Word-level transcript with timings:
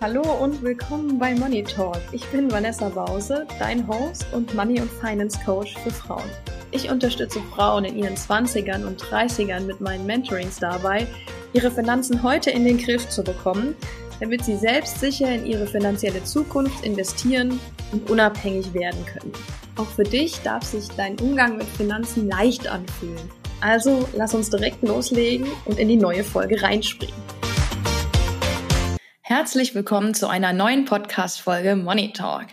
Hallo 0.00 0.22
und 0.22 0.62
willkommen 0.62 1.18
bei 1.18 1.34
Money 1.34 1.64
Talk. 1.64 1.98
Ich 2.12 2.24
bin 2.26 2.48
Vanessa 2.52 2.88
Bause, 2.88 3.48
dein 3.58 3.88
Host 3.88 4.26
und 4.32 4.54
Money- 4.54 4.80
und 4.80 4.88
Finance 4.88 5.36
Coach 5.44 5.76
für 5.78 5.90
Frauen. 5.90 6.30
Ich 6.70 6.88
unterstütze 6.88 7.40
Frauen 7.52 7.84
in 7.84 7.98
ihren 7.98 8.14
20ern 8.14 8.86
und 8.86 9.02
30ern 9.02 9.62
mit 9.62 9.80
meinen 9.80 10.06
Mentorings 10.06 10.60
dabei, 10.60 11.08
ihre 11.52 11.72
Finanzen 11.72 12.22
heute 12.22 12.50
in 12.50 12.64
den 12.64 12.78
Griff 12.78 13.08
zu 13.08 13.24
bekommen, 13.24 13.74
damit 14.20 14.44
sie 14.44 14.54
selbstsicher 14.54 15.34
in 15.34 15.44
ihre 15.44 15.66
finanzielle 15.66 16.22
Zukunft 16.22 16.84
investieren 16.84 17.58
und 17.90 18.08
unabhängig 18.08 18.72
werden 18.74 19.04
können. 19.04 19.32
Auch 19.74 19.88
für 19.88 20.04
dich 20.04 20.40
darf 20.42 20.62
sich 20.62 20.86
dein 20.96 21.18
Umgang 21.18 21.56
mit 21.56 21.66
Finanzen 21.66 22.28
leicht 22.28 22.68
anfühlen. 22.68 23.28
Also 23.60 24.08
lass 24.14 24.32
uns 24.32 24.48
direkt 24.48 24.80
loslegen 24.84 25.48
und 25.64 25.80
in 25.80 25.88
die 25.88 25.96
neue 25.96 26.22
Folge 26.22 26.62
reinspringen. 26.62 27.16
Herzlich 29.28 29.74
willkommen 29.74 30.14
zu 30.14 30.26
einer 30.26 30.54
neuen 30.54 30.86
Podcast-Folge 30.86 31.76
Money 31.76 32.14
Talk. 32.14 32.46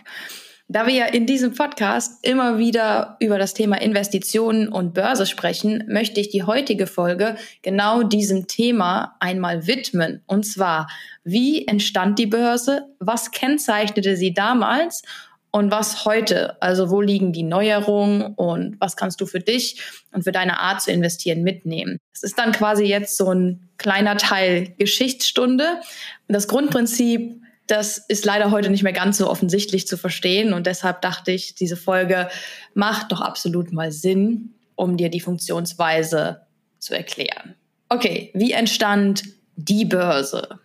Da 0.68 0.86
wir 0.86 1.14
in 1.14 1.24
diesem 1.24 1.54
Podcast 1.54 2.22
immer 2.22 2.58
wieder 2.58 3.16
über 3.18 3.38
das 3.38 3.54
Thema 3.54 3.80
Investitionen 3.80 4.68
und 4.68 4.92
Börse 4.92 5.24
sprechen, 5.24 5.84
möchte 5.88 6.20
ich 6.20 6.28
die 6.28 6.42
heutige 6.42 6.86
Folge 6.86 7.36
genau 7.62 8.02
diesem 8.02 8.46
Thema 8.46 9.16
einmal 9.20 9.66
widmen. 9.66 10.22
Und 10.26 10.44
zwar, 10.44 10.86
wie 11.24 11.66
entstand 11.66 12.18
die 12.18 12.26
Börse? 12.26 12.86
Was 12.98 13.30
kennzeichnete 13.30 14.14
sie 14.14 14.34
damals? 14.34 15.02
Und 15.50 15.70
was 15.70 16.04
heute? 16.04 16.60
Also 16.60 16.90
wo 16.90 17.00
liegen 17.00 17.32
die 17.32 17.42
Neuerungen 17.42 18.34
und 18.34 18.76
was 18.80 18.96
kannst 18.96 19.20
du 19.20 19.26
für 19.26 19.40
dich 19.40 19.80
und 20.12 20.24
für 20.24 20.32
deine 20.32 20.60
Art 20.60 20.82
zu 20.82 20.92
investieren 20.92 21.42
mitnehmen? 21.42 21.98
Es 22.12 22.22
ist 22.22 22.38
dann 22.38 22.52
quasi 22.52 22.84
jetzt 22.84 23.16
so 23.16 23.32
ein 23.32 23.68
kleiner 23.78 24.16
Teil 24.16 24.74
Geschichtsstunde. 24.78 25.80
Das 26.28 26.48
Grundprinzip, 26.48 27.40
das 27.66 27.98
ist 27.98 28.24
leider 28.24 28.50
heute 28.50 28.70
nicht 28.70 28.82
mehr 28.82 28.92
ganz 28.92 29.18
so 29.18 29.30
offensichtlich 29.30 29.86
zu 29.86 29.96
verstehen 29.96 30.52
und 30.52 30.66
deshalb 30.66 31.00
dachte 31.00 31.32
ich, 31.32 31.54
diese 31.54 31.76
Folge 31.76 32.28
macht 32.74 33.12
doch 33.12 33.20
absolut 33.20 33.72
mal 33.72 33.92
Sinn, 33.92 34.54
um 34.74 34.96
dir 34.96 35.08
die 35.08 35.20
Funktionsweise 35.20 36.42
zu 36.78 36.94
erklären. 36.94 37.54
Okay, 37.88 38.30
wie 38.34 38.52
entstand 38.52 39.24
die 39.56 39.84
Börse? 39.84 40.60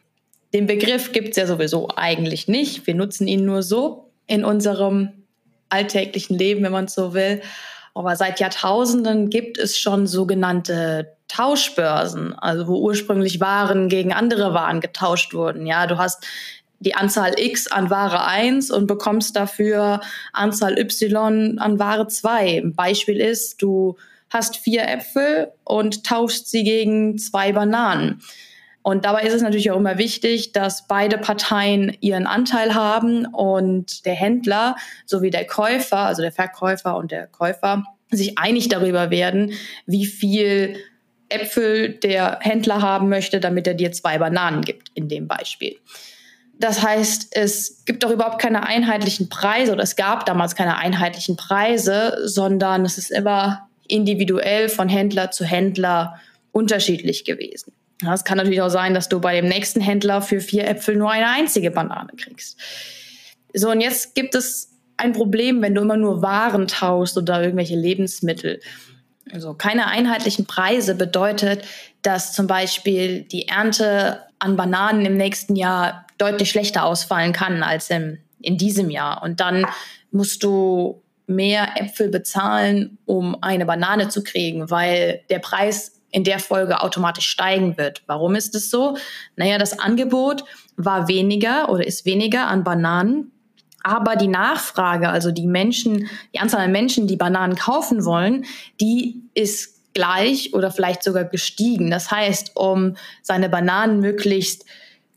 Den 0.54 0.68
Begriff 0.68 1.14
gibt 1.14 1.30
es 1.30 1.38
ja 1.38 1.48
sowieso 1.48 1.90
eigentlich 1.96 2.48
nicht. 2.48 2.86
Wir 2.88 2.96
nutzen 2.96 3.28
ihn 3.28 3.46
nur 3.46 3.64
so 3.64 4.11
in 4.32 4.46
unserem 4.46 5.10
alltäglichen 5.68 6.38
Leben, 6.38 6.64
wenn 6.64 6.72
man 6.72 6.88
so 6.88 7.14
will. 7.14 7.42
Aber 7.94 8.16
seit 8.16 8.40
Jahrtausenden 8.40 9.30
gibt 9.30 9.58
es 9.58 9.78
schon 9.78 10.08
sogenannte 10.08 11.18
Tauschbörsen, 11.28 12.34
also 12.40 12.68
wo 12.68 12.78
ursprünglich 12.78 13.42
Waren 13.42 13.90
gegen 13.90 14.14
andere 14.14 14.54
Waren 14.54 14.80
getauscht 14.80 15.34
wurden. 15.34 15.66
Ja, 15.66 15.86
du 15.86 15.98
hast 15.98 16.26
die 16.80 16.96
Anzahl 16.96 17.34
X 17.38 17.68
an 17.68 17.90
Ware 17.90 18.26
1 18.26 18.72
und 18.72 18.88
bekommst 18.88 19.36
dafür 19.36 20.00
Anzahl 20.32 20.80
Y 20.80 21.60
an 21.60 21.78
Ware 21.78 22.08
2. 22.08 22.60
Ein 22.60 22.74
Beispiel 22.74 23.20
ist, 23.20 23.62
du 23.62 23.98
hast 24.30 24.56
vier 24.56 24.88
Äpfel 24.88 25.52
und 25.66 26.06
tauschst 26.06 26.50
sie 26.50 26.64
gegen 26.64 27.18
zwei 27.18 27.52
Bananen. 27.52 28.22
Und 28.84 29.06
dabei 29.06 29.24
ist 29.24 29.34
es 29.34 29.42
natürlich 29.42 29.70
auch 29.72 29.78
immer 29.78 29.98
wichtig, 29.98 30.54
dass 30.54 30.88
beide 30.88 31.18
Parteien 31.18 31.96
ihren 32.00 32.26
Anteil 32.26 32.74
haben 32.74 33.26
und 33.26 34.06
der 34.06 34.16
Händler 34.16 34.76
sowie 35.06 35.30
der 35.30 35.46
Käufer, 35.46 36.00
also 36.00 36.22
der 36.22 36.32
Verkäufer 36.32 36.98
und 36.98 37.12
der 37.12 37.28
Käufer, 37.28 37.84
sich 38.10 38.38
einig 38.38 38.70
darüber 38.70 39.12
werden, 39.12 39.54
wie 39.86 40.06
viel 40.06 40.76
Äpfel 41.30 41.90
der 41.90 42.40
Händler 42.42 42.82
haben 42.82 43.08
möchte, 43.08 43.40
damit 43.40 43.68
er 43.68 43.74
dir 43.74 43.92
zwei 43.92 44.18
Bananen 44.18 44.62
gibt, 44.62 44.90
in 44.96 45.08
dem 45.08 45.28
Beispiel. 45.28 45.78
Das 46.60 46.84
heißt, 46.84 47.30
es 47.32 47.86
gibt 47.86 48.06
auch 48.06 48.12
überhaupt 48.12 48.40
keine 48.40 48.68
einheitlichen 48.68 49.30
Preise 49.30 49.72
oder 49.72 49.84
es 49.84 49.96
gab 49.96 50.26
damals 50.26 50.56
keine 50.56 50.78
einheitlichen 50.78 51.36
Preise, 51.36 52.18
sondern 52.26 52.86
es 52.86 52.98
ist 52.98 53.12
immer 53.12 53.70
individuell 53.88 54.70
von 54.70 54.90
Händler 54.90 55.32
zu 55.32 55.44
Händler 55.46 56.20
unterschiedlich 56.52 57.26
gewesen. 57.26 57.74
Ja, 58.02 58.14
es 58.14 58.24
kann 58.24 58.38
natürlich 58.38 58.62
auch 58.62 58.70
sein, 58.70 58.94
dass 58.94 59.10
du 59.10 59.20
bei 59.20 59.40
dem 59.40 59.48
nächsten 59.48 59.82
Händler 59.82 60.22
für 60.22 60.42
vier 60.42 60.68
Äpfel 60.68 60.96
nur 60.96 61.12
eine 61.12 61.30
einzige 61.30 61.72
Banane 61.72 62.12
kriegst. 62.18 62.60
So, 63.54 63.70
und 63.70 63.82
jetzt 63.82 64.16
gibt 64.16 64.34
es 64.36 64.72
ein 64.98 65.14
Problem, 65.14 65.62
wenn 65.62 65.76
du 65.76 65.82
immer 65.82 65.98
nur 65.98 66.22
Waren 66.22 66.68
tauschst 66.68 67.18
oder 67.18 67.42
irgendwelche 67.42 67.76
Lebensmittel. 67.76 68.60
Also 69.32 69.54
keine 69.54 69.88
einheitlichen 69.88 70.46
Preise 70.46 70.96
bedeutet, 70.96 71.64
dass 72.02 72.34
zum 72.34 72.48
Beispiel 72.48 73.22
die 73.24 73.48
Ernte 73.48 74.22
an 74.40 74.56
Bananen 74.56 75.06
im 75.06 75.18
nächsten 75.18 75.56
Jahr 75.56 76.06
deutlich 76.18 76.50
schlechter 76.50 76.86
ausfallen 76.86 77.34
kann 77.34 77.64
als 77.64 77.90
im, 77.90 78.18
in 78.42 78.58
diesem 78.58 78.90
Jahr. 78.90 79.22
Und 79.24 79.40
dann 79.40 79.66
musst 80.12 80.44
du 80.44 81.02
mehr 81.28 81.80
Äpfel 81.80 82.10
bezahlen, 82.10 82.98
um 83.06 83.42
eine 83.42 83.66
Banane 83.66 84.10
zu 84.10 84.24
kriegen, 84.24 84.70
weil 84.70 85.22
der 85.30 85.40
Preis 85.40 86.01
in 86.12 86.24
der 86.24 86.40
Folge 86.40 86.82
automatisch 86.82 87.30
steigen 87.30 87.78
wird. 87.78 88.04
Warum 88.06 88.36
ist 88.36 88.54
es 88.56 88.70
so? 88.70 88.98
Naja, 89.36 89.58
das 89.58 89.80
Angebot 89.80 90.44
war 90.76 91.08
weniger 91.08 91.70
oder 91.70 91.86
ist 91.86 92.06
weniger 92.06 92.48
an 92.48 92.64
Bananen, 92.64 93.32
aber 93.84 94.16
die 94.16 94.28
Nachfrage, 94.28 95.10
also 95.10 95.32
die 95.32 95.48
Menschen, 95.48 96.10
die 96.34 96.40
Anzahl 96.40 96.62
an 96.62 96.72
Menschen, 96.72 97.08
die 97.08 97.18
Bananen 97.18 97.56
kaufen 97.56 98.06
wollen, 98.06 98.46
die 98.80 99.22
ist 99.34 99.94
gleich 99.94 100.54
oder 100.54 100.72
vielleicht 100.72 101.04
sogar 101.04 101.26
gestiegen. 101.26 101.92
Das 101.92 102.12
heißt, 102.12 102.52
um 102.56 102.96
seine 103.22 103.50
Bananen 103.50 104.00
möglichst 104.00 104.66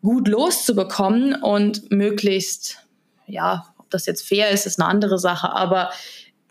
gut 0.03 0.28
loszubekommen 0.28 1.34
und 1.43 1.91
möglichst, 1.91 2.78
ja, 3.26 3.65
ob 3.78 3.91
das 3.91 4.06
jetzt 4.06 4.26
fair 4.26 4.50
ist, 4.50 4.66
ist 4.66 4.81
eine 4.81 4.88
andere 4.88 5.19
Sache, 5.19 5.53
aber 5.53 5.91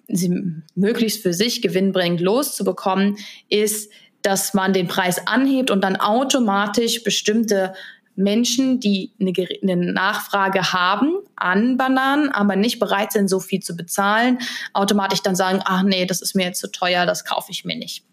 sie 0.08 0.62
möglichst 0.76 1.22
für 1.22 1.34
sich 1.34 1.62
gewinnbringend 1.62 2.22
loszubekommen, 2.22 3.18
ist 3.50 3.92
dass 4.24 4.54
man 4.54 4.74
den 4.74 4.88
Preis 4.88 5.28
anhebt 5.28 5.70
und 5.70 5.82
dann 5.84 5.98
automatisch 5.98 7.04
bestimmte 7.04 7.74
Menschen, 8.16 8.80
die 8.80 9.12
eine, 9.20 9.34
eine, 9.62 9.92
Nachfrage 9.92 10.72
haben 10.72 11.18
an 11.36 11.78
Bananen, 11.78 12.30
aber 12.30 12.56
nicht 12.56 12.80
bereit 12.80 13.12
sind, 13.12 13.28
so 13.28 13.40
viel 13.40 13.62
zu 13.62 13.76
bezahlen, 13.76 14.40
automatisch 14.74 15.22
dann 15.22 15.36
sagen, 15.36 15.62
ach 15.66 15.84
nee, 15.84 16.06
das 16.06 16.22
ist 16.22 16.36
mir 16.36 16.46
jetzt 16.46 16.60
zu 16.60 16.72
teuer, 16.72 17.06
das 17.06 17.26
kaufe 17.26 17.52
ich 17.52 17.66
mir 17.66 17.76
nicht. 17.76 18.06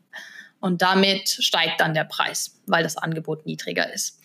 Und 0.61 0.83
damit 0.83 1.29
steigt 1.29 1.81
dann 1.81 1.95
der 1.95 2.05
Preis, 2.05 2.61
weil 2.67 2.83
das 2.83 2.97
Angebot 2.97 3.47
niedriger 3.47 3.93
ist. 3.93 4.21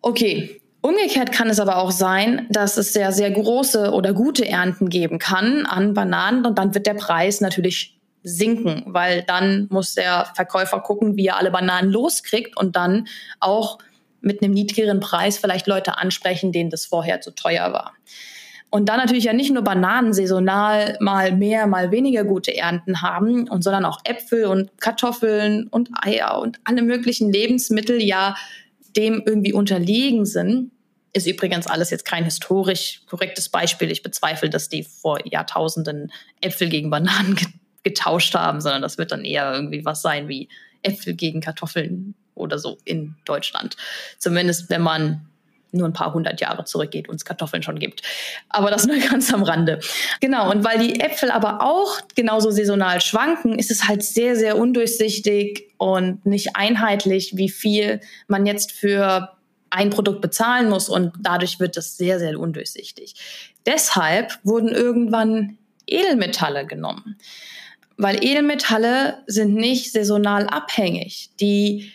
Okay. 0.00 0.60
Umgekehrt 0.84 1.30
kann 1.30 1.48
es 1.48 1.60
aber 1.60 1.76
auch 1.76 1.92
sein, 1.92 2.48
dass 2.50 2.76
es 2.76 2.92
sehr, 2.92 3.12
sehr 3.12 3.30
große 3.30 3.92
oder 3.92 4.12
gute 4.12 4.48
Ernten 4.48 4.88
geben 4.88 5.20
kann 5.20 5.64
an 5.64 5.94
Bananen 5.94 6.44
und 6.44 6.58
dann 6.58 6.74
wird 6.74 6.86
der 6.86 6.94
Preis 6.94 7.40
natürlich 7.40 8.00
sinken, 8.22 8.84
weil 8.86 9.22
dann 9.22 9.66
muss 9.70 9.94
der 9.94 10.30
Verkäufer 10.34 10.80
gucken, 10.80 11.16
wie 11.16 11.26
er 11.26 11.36
alle 11.38 11.50
Bananen 11.50 11.90
loskriegt 11.90 12.56
und 12.56 12.76
dann 12.76 13.08
auch 13.40 13.78
mit 14.20 14.42
einem 14.42 14.52
niedrigeren 14.52 15.00
Preis 15.00 15.38
vielleicht 15.38 15.66
Leute 15.66 15.98
ansprechen, 15.98 16.52
denen 16.52 16.70
das 16.70 16.86
vorher 16.86 17.20
zu 17.20 17.32
teuer 17.32 17.72
war. 17.72 17.92
Und 18.70 18.88
dann 18.88 18.96
natürlich 18.96 19.24
ja 19.24 19.34
nicht 19.34 19.52
nur 19.52 19.62
Bananen 19.62 20.14
saisonal 20.14 20.96
mal 20.98 21.32
mehr, 21.32 21.66
mal 21.66 21.90
weniger 21.90 22.24
gute 22.24 22.56
Ernten 22.56 23.02
haben, 23.02 23.46
und 23.46 23.62
sondern 23.62 23.84
auch 23.84 24.00
Äpfel 24.04 24.46
und 24.46 24.80
Kartoffeln 24.80 25.68
und 25.68 25.90
Eier 26.00 26.40
und 26.40 26.58
alle 26.64 26.80
möglichen 26.80 27.30
Lebensmittel 27.30 28.00
ja 28.02 28.34
dem 28.96 29.22
irgendwie 29.26 29.52
unterlegen 29.52 30.24
sind. 30.24 30.70
Ist 31.12 31.26
übrigens 31.26 31.66
alles 31.66 31.90
jetzt 31.90 32.06
kein 32.06 32.24
historisch 32.24 33.02
korrektes 33.06 33.50
Beispiel. 33.50 33.90
Ich 33.90 34.02
bezweifle, 34.02 34.48
dass 34.48 34.70
die 34.70 34.84
vor 34.84 35.18
Jahrtausenden 35.26 36.10
Äpfel 36.40 36.70
gegen 36.70 36.88
Bananen 36.88 37.36
getauscht 37.82 38.34
haben, 38.34 38.60
sondern 38.60 38.82
das 38.82 38.98
wird 38.98 39.12
dann 39.12 39.24
eher 39.24 39.52
irgendwie 39.52 39.84
was 39.84 40.02
sein 40.02 40.28
wie 40.28 40.48
Äpfel 40.82 41.14
gegen 41.14 41.40
Kartoffeln 41.40 42.14
oder 42.34 42.58
so 42.58 42.78
in 42.84 43.16
Deutschland. 43.24 43.76
Zumindest 44.18 44.70
wenn 44.70 44.82
man 44.82 45.26
nur 45.72 45.88
ein 45.88 45.92
paar 45.92 46.12
hundert 46.12 46.40
Jahre 46.40 46.64
zurückgeht 46.64 47.08
und 47.08 47.16
es 47.16 47.24
Kartoffeln 47.24 47.62
schon 47.62 47.78
gibt. 47.78 48.02
Aber 48.50 48.70
das 48.70 48.86
nur 48.86 48.98
ganz 49.10 49.32
am 49.32 49.42
Rande. 49.42 49.80
Genau, 50.20 50.50
und 50.50 50.64
weil 50.64 50.78
die 50.78 51.00
Äpfel 51.00 51.30
aber 51.30 51.62
auch 51.62 51.98
genauso 52.14 52.50
saisonal 52.50 53.00
schwanken, 53.00 53.58
ist 53.58 53.70
es 53.70 53.88
halt 53.88 54.02
sehr, 54.02 54.36
sehr 54.36 54.58
undurchsichtig 54.58 55.70
und 55.78 56.24
nicht 56.26 56.56
einheitlich, 56.56 57.36
wie 57.36 57.48
viel 57.48 58.00
man 58.28 58.46
jetzt 58.46 58.72
für 58.72 59.30
ein 59.70 59.88
Produkt 59.88 60.20
bezahlen 60.20 60.68
muss 60.68 60.90
und 60.90 61.14
dadurch 61.20 61.58
wird 61.58 61.78
es 61.78 61.96
sehr, 61.96 62.18
sehr 62.18 62.38
undurchsichtig. 62.38 63.14
Deshalb 63.64 64.38
wurden 64.42 64.68
irgendwann 64.68 65.56
Edelmetalle 65.86 66.66
genommen 66.66 67.16
weil 68.02 68.22
Edelmetalle 68.24 69.22
sind 69.26 69.54
nicht 69.54 69.92
saisonal 69.92 70.46
abhängig. 70.46 71.30
Die 71.40 71.90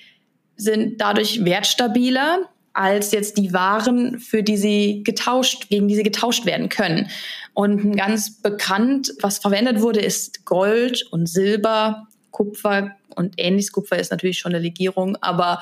sind 0.56 1.01
dadurch 1.01 1.44
wertstabiler 1.44 2.50
als 2.74 3.12
jetzt 3.12 3.38
die 3.38 3.54
Waren, 3.54 4.19
für 4.19 4.44
die 4.44 4.56
sie 4.56 5.01
getauscht, 5.04 5.69
gegen 5.69 5.88
die 5.88 5.95
sie 5.95 6.04
getauscht 6.04 6.45
werden 6.45 6.69
können. 6.69 7.09
Und 7.54 7.98
ganz 7.98 8.39
bekannt, 8.42 9.13
was 9.21 9.39
verwendet 9.39 9.81
wurde, 9.81 10.00
ist 10.00 10.45
Gold 10.45 11.07
und 11.12 11.27
Silber, 11.27 12.07
Kupfer 12.30 12.92
und 13.15 13.33
ähnliches. 13.38 13.71
Kupfer 13.71 13.98
ist 13.98 14.12
natürlich 14.12 14.38
schon 14.38 14.54
eine 14.54 14.62
Legierung, 14.62 15.18
aber 15.21 15.59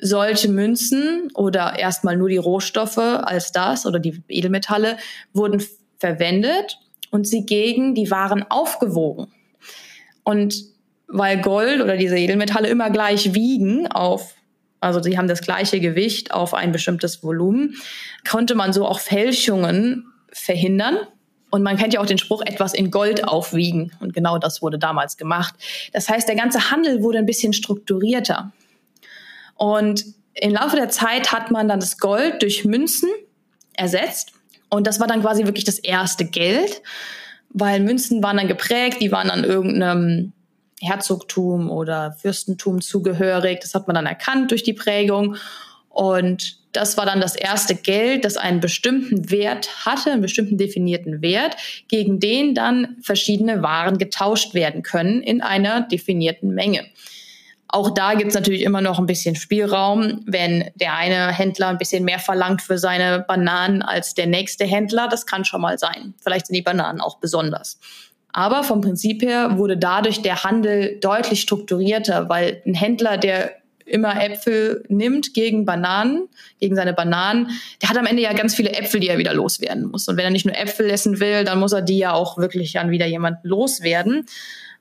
solche 0.00 0.48
Münzen 0.48 1.30
oder 1.34 1.76
erstmal 1.76 2.16
nur 2.16 2.28
die 2.28 2.36
Rohstoffe 2.36 2.98
als 2.98 3.50
das 3.50 3.84
oder 3.84 3.98
die 3.98 4.22
Edelmetalle 4.28 4.96
wurden 5.32 5.60
verwendet 5.98 6.78
und 7.10 7.26
sie 7.26 7.44
gegen 7.44 7.96
die 7.96 8.10
Waren 8.12 8.48
aufgewogen. 8.48 9.32
Und 10.28 10.62
weil 11.06 11.40
Gold 11.40 11.80
oder 11.80 11.96
diese 11.96 12.18
Edelmetalle 12.18 12.68
immer 12.68 12.90
gleich 12.90 13.32
wiegen 13.32 13.86
auf, 13.86 14.34
also 14.78 15.02
sie 15.02 15.16
haben 15.16 15.26
das 15.26 15.40
gleiche 15.40 15.80
Gewicht 15.80 16.32
auf 16.32 16.52
ein 16.52 16.70
bestimmtes 16.70 17.22
Volumen, 17.22 17.76
konnte 18.28 18.54
man 18.54 18.74
so 18.74 18.86
auch 18.86 19.00
Fälschungen 19.00 20.12
verhindern. 20.30 20.98
Und 21.48 21.62
man 21.62 21.78
kennt 21.78 21.94
ja 21.94 22.00
auch 22.00 22.06
den 22.06 22.18
Spruch, 22.18 22.42
etwas 22.42 22.74
in 22.74 22.90
Gold 22.90 23.26
aufwiegen. 23.26 23.92
Und 24.00 24.12
genau 24.12 24.36
das 24.36 24.60
wurde 24.60 24.78
damals 24.78 25.16
gemacht. 25.16 25.54
Das 25.94 26.10
heißt, 26.10 26.28
der 26.28 26.36
ganze 26.36 26.70
Handel 26.70 27.02
wurde 27.02 27.16
ein 27.16 27.24
bisschen 27.24 27.54
strukturierter. 27.54 28.52
Und 29.54 30.04
im 30.34 30.52
Laufe 30.52 30.76
der 30.76 30.90
Zeit 30.90 31.32
hat 31.32 31.50
man 31.50 31.68
dann 31.68 31.80
das 31.80 31.96
Gold 31.96 32.42
durch 32.42 32.66
Münzen 32.66 33.08
ersetzt. 33.72 34.32
Und 34.68 34.86
das 34.86 35.00
war 35.00 35.06
dann 35.06 35.22
quasi 35.22 35.46
wirklich 35.46 35.64
das 35.64 35.78
erste 35.78 36.26
Geld, 36.26 36.82
weil 37.50 37.80
Münzen 37.80 38.22
waren 38.22 38.36
dann 38.36 38.48
geprägt, 38.48 38.98
die 39.00 39.12
waren 39.12 39.30
an 39.30 39.44
irgendeinem 39.44 40.32
Herzogtum 40.80 41.70
oder 41.70 42.12
Fürstentum 42.12 42.80
zugehörig. 42.80 43.60
Das 43.60 43.74
hat 43.74 43.86
man 43.86 43.94
dann 43.94 44.06
erkannt 44.06 44.50
durch 44.50 44.62
die 44.62 44.74
Prägung. 44.74 45.36
Und 45.88 46.58
das 46.72 46.96
war 46.96 47.06
dann 47.06 47.20
das 47.20 47.34
erste 47.34 47.74
Geld, 47.74 48.24
das 48.24 48.36
einen 48.36 48.60
bestimmten 48.60 49.30
Wert 49.30 49.84
hatte, 49.84 50.12
einen 50.12 50.22
bestimmten 50.22 50.58
definierten 50.58 51.22
Wert, 51.22 51.56
gegen 51.88 52.20
den 52.20 52.54
dann 52.54 52.96
verschiedene 53.02 53.62
Waren 53.62 53.98
getauscht 53.98 54.54
werden 54.54 54.82
können 54.82 55.22
in 55.22 55.40
einer 55.40 55.80
definierten 55.80 56.54
Menge. 56.54 56.86
Auch 57.70 57.90
da 57.90 58.14
gibt 58.14 58.28
es 58.28 58.34
natürlich 58.34 58.62
immer 58.62 58.80
noch 58.80 58.98
ein 58.98 59.06
bisschen 59.06 59.36
Spielraum, 59.36 60.22
wenn 60.26 60.70
der 60.76 60.94
eine 60.94 61.32
Händler 61.32 61.68
ein 61.68 61.78
bisschen 61.78 62.04
mehr 62.04 62.18
verlangt 62.18 62.62
für 62.62 62.78
seine 62.78 63.24
Bananen 63.28 63.82
als 63.82 64.14
der 64.14 64.26
nächste 64.26 64.64
Händler. 64.64 65.08
Das 65.10 65.26
kann 65.26 65.44
schon 65.44 65.60
mal 65.60 65.78
sein. 65.78 66.14
Vielleicht 66.18 66.46
sind 66.46 66.54
die 66.54 66.62
Bananen 66.62 67.00
auch 67.00 67.18
besonders. 67.18 67.78
Aber 68.32 68.64
vom 68.64 68.80
Prinzip 68.80 69.22
her 69.22 69.58
wurde 69.58 69.76
dadurch 69.76 70.22
der 70.22 70.44
Handel 70.44 70.98
deutlich 71.00 71.40
strukturierter, 71.42 72.28
weil 72.28 72.62
ein 72.66 72.74
Händler, 72.74 73.18
der 73.18 73.52
immer 73.84 74.22
Äpfel 74.22 74.84
nimmt 74.88 75.34
gegen 75.34 75.64
Bananen, 75.64 76.28
gegen 76.60 76.76
seine 76.76 76.92
Bananen, 76.92 77.50
der 77.82 77.88
hat 77.88 77.96
am 77.98 78.06
Ende 78.06 78.22
ja 78.22 78.32
ganz 78.32 78.54
viele 78.54 78.72
Äpfel, 78.72 79.00
die 79.00 79.08
er 79.08 79.18
wieder 79.18 79.34
loswerden 79.34 79.86
muss. 79.86 80.08
Und 80.08 80.16
wenn 80.16 80.24
er 80.24 80.30
nicht 80.30 80.46
nur 80.46 80.56
Äpfel 80.56 80.90
essen 80.90 81.20
will, 81.20 81.44
dann 81.44 81.58
muss 81.58 81.72
er 81.72 81.82
die 81.82 81.98
ja 81.98 82.12
auch 82.12 82.38
wirklich 82.38 82.78
an 82.78 82.90
wieder 82.90 83.06
jemanden 83.06 83.46
loswerden. 83.48 84.26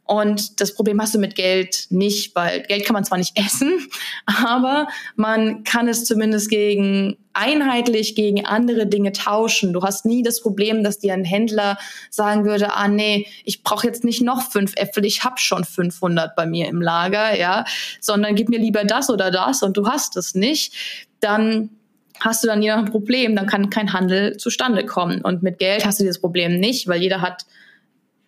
Und 0.07 0.61
das 0.61 0.73
Problem 0.73 1.01
hast 1.01 1.13
du 1.13 1.19
mit 1.19 1.35
Geld 1.35 1.87
nicht, 1.89 2.33
weil 2.33 2.63
Geld 2.63 2.85
kann 2.85 2.93
man 2.93 3.03
zwar 3.03 3.17
nicht 3.17 3.37
essen, 3.37 3.87
aber 4.25 4.87
man 5.15 5.63
kann 5.63 5.87
es 5.87 6.05
zumindest 6.05 6.49
gegen 6.49 7.17
einheitlich 7.33 8.15
gegen 8.15 8.45
andere 8.45 8.87
Dinge 8.87 9.11
tauschen. 9.11 9.71
Du 9.71 9.83
hast 9.83 10.05
nie 10.05 10.23
das 10.23 10.41
Problem, 10.41 10.83
dass 10.83 10.97
dir 10.97 11.13
ein 11.13 11.23
Händler 11.23 11.77
sagen 12.09 12.45
würde, 12.45 12.73
ah 12.73 12.87
nee, 12.87 13.27
ich 13.43 13.61
brauche 13.61 13.85
jetzt 13.85 14.03
nicht 14.03 14.23
noch 14.23 14.41
fünf 14.41 14.73
Äpfel, 14.75 15.05
ich 15.05 15.23
habe 15.23 15.35
schon 15.37 15.63
500 15.63 16.35
bei 16.35 16.47
mir 16.47 16.67
im 16.67 16.81
Lager, 16.81 17.37
ja, 17.37 17.65
sondern 17.99 18.33
gib 18.33 18.49
mir 18.49 18.59
lieber 18.59 18.85
das 18.85 19.11
oder 19.11 19.29
das 19.29 19.61
und 19.61 19.77
du 19.77 19.87
hast 19.87 20.17
es 20.17 20.33
nicht. 20.33 20.73
Dann 21.19 21.69
hast 22.19 22.43
du 22.43 22.47
dann 22.47 22.63
je 22.63 22.69
nach 22.69 22.89
Problem, 22.89 23.35
dann 23.35 23.45
kann 23.45 23.69
kein 23.69 23.93
Handel 23.93 24.37
zustande 24.37 24.85
kommen. 24.85 25.21
Und 25.21 25.43
mit 25.43 25.59
Geld 25.59 25.85
hast 25.85 25.99
du 25.99 26.03
dieses 26.03 26.19
Problem 26.19 26.59
nicht, 26.59 26.87
weil 26.87 27.01
jeder 27.01 27.21
hat 27.21 27.45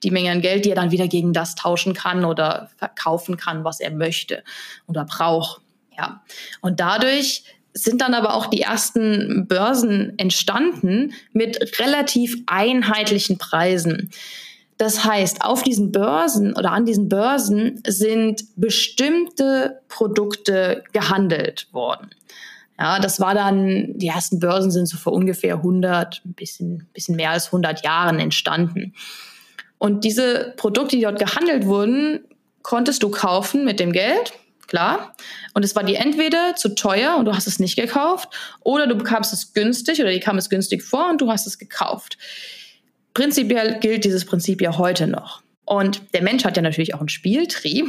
die 0.04 0.12
Menge 0.12 0.32
an 0.32 0.42
Geld, 0.42 0.66
die 0.66 0.70
er 0.70 0.76
dann 0.76 0.92
wieder 0.92 1.08
gegen 1.08 1.34
das 1.34 1.56
tauschen 1.56 1.94
kann 1.94 2.26
oder 2.26 2.70
verkaufen 2.78 3.38
kann, 3.38 3.64
was 3.64 3.80
er 3.80 3.92
möchte 3.92 4.44
oder 4.88 5.06
braucht. 5.06 5.62
Ja. 5.98 6.24
Und 6.62 6.80
dadurch 6.80 7.44
sind 7.74 8.02
dann 8.02 8.14
aber 8.14 8.34
auch 8.34 8.48
die 8.48 8.62
ersten 8.62 9.46
Börsen 9.48 10.18
entstanden 10.18 11.14
mit 11.34 11.80
relativ 11.80 12.38
einheitlichen 12.48 13.38
Preisen. 13.38 14.10
Das 14.78 15.04
heißt, 15.04 15.44
auf 15.44 15.62
diesen 15.62 15.92
Börsen 15.92 16.54
oder 16.56 16.72
an 16.72 16.86
diesen 16.86 17.10
Börsen 17.10 17.82
sind 17.86 18.44
bestimmte 18.56 19.82
Produkte 19.90 20.84
gehandelt 20.94 21.68
worden. 21.74 22.12
Ja, 22.80 23.00
das 23.00 23.20
war 23.20 23.34
dann, 23.34 23.98
die 23.98 24.08
ersten 24.08 24.40
Börsen 24.40 24.72
sind 24.72 24.88
so 24.88 24.96
vor 24.96 25.12
ungefähr 25.12 25.56
100, 25.56 26.22
ein 26.26 26.34
bisschen, 26.34 26.88
bisschen 26.94 27.18
mehr 27.18 27.32
als 27.32 27.48
100 27.48 27.84
Jahren 27.84 28.20
entstanden. 28.20 28.94
Und 29.80 30.04
diese 30.04 30.54
Produkte, 30.58 30.96
die 30.96 31.02
dort 31.02 31.18
gehandelt 31.18 31.66
wurden, 31.66 32.20
konntest 32.62 33.02
du 33.02 33.10
kaufen 33.10 33.66
mit 33.66 33.80
dem 33.80 33.92
Geld, 33.92 34.34
klar. 34.68 35.16
Und 35.54 35.66
es 35.66 35.76
war 35.76 35.84
dir 35.84 36.00
entweder 36.00 36.56
zu 36.56 36.76
teuer 36.76 37.16
und 37.18 37.26
du 37.26 37.34
hast 37.34 37.48
es 37.48 37.60
nicht 37.60 37.76
gekauft, 37.76 38.30
oder 38.60 38.86
du 38.86 38.96
bekamst 38.96 39.34
es 39.34 39.54
günstig 39.54 40.00
oder 40.02 40.12
die 40.12 40.20
kam 40.20 40.38
es 40.38 40.50
günstig 40.50 40.84
vor 40.84 41.10
und 41.10 41.22
du 41.22 41.32
hast 41.32 41.48
es 41.48 41.58
gekauft. 41.58 42.18
Prinzipiell 43.14 43.80
gilt 43.80 44.06
dieses 44.06 44.26
Prinzip 44.26 44.62
ja 44.62 44.78
heute 44.78 45.08
noch. 45.08 45.42
Und 45.66 46.02
der 46.14 46.24
Mensch 46.24 46.44
hat 46.46 46.58
ja 46.58 46.62
natürlich 46.62 46.94
auch 46.94 47.00
einen 47.00 47.10
Spieltrieb. 47.10 47.88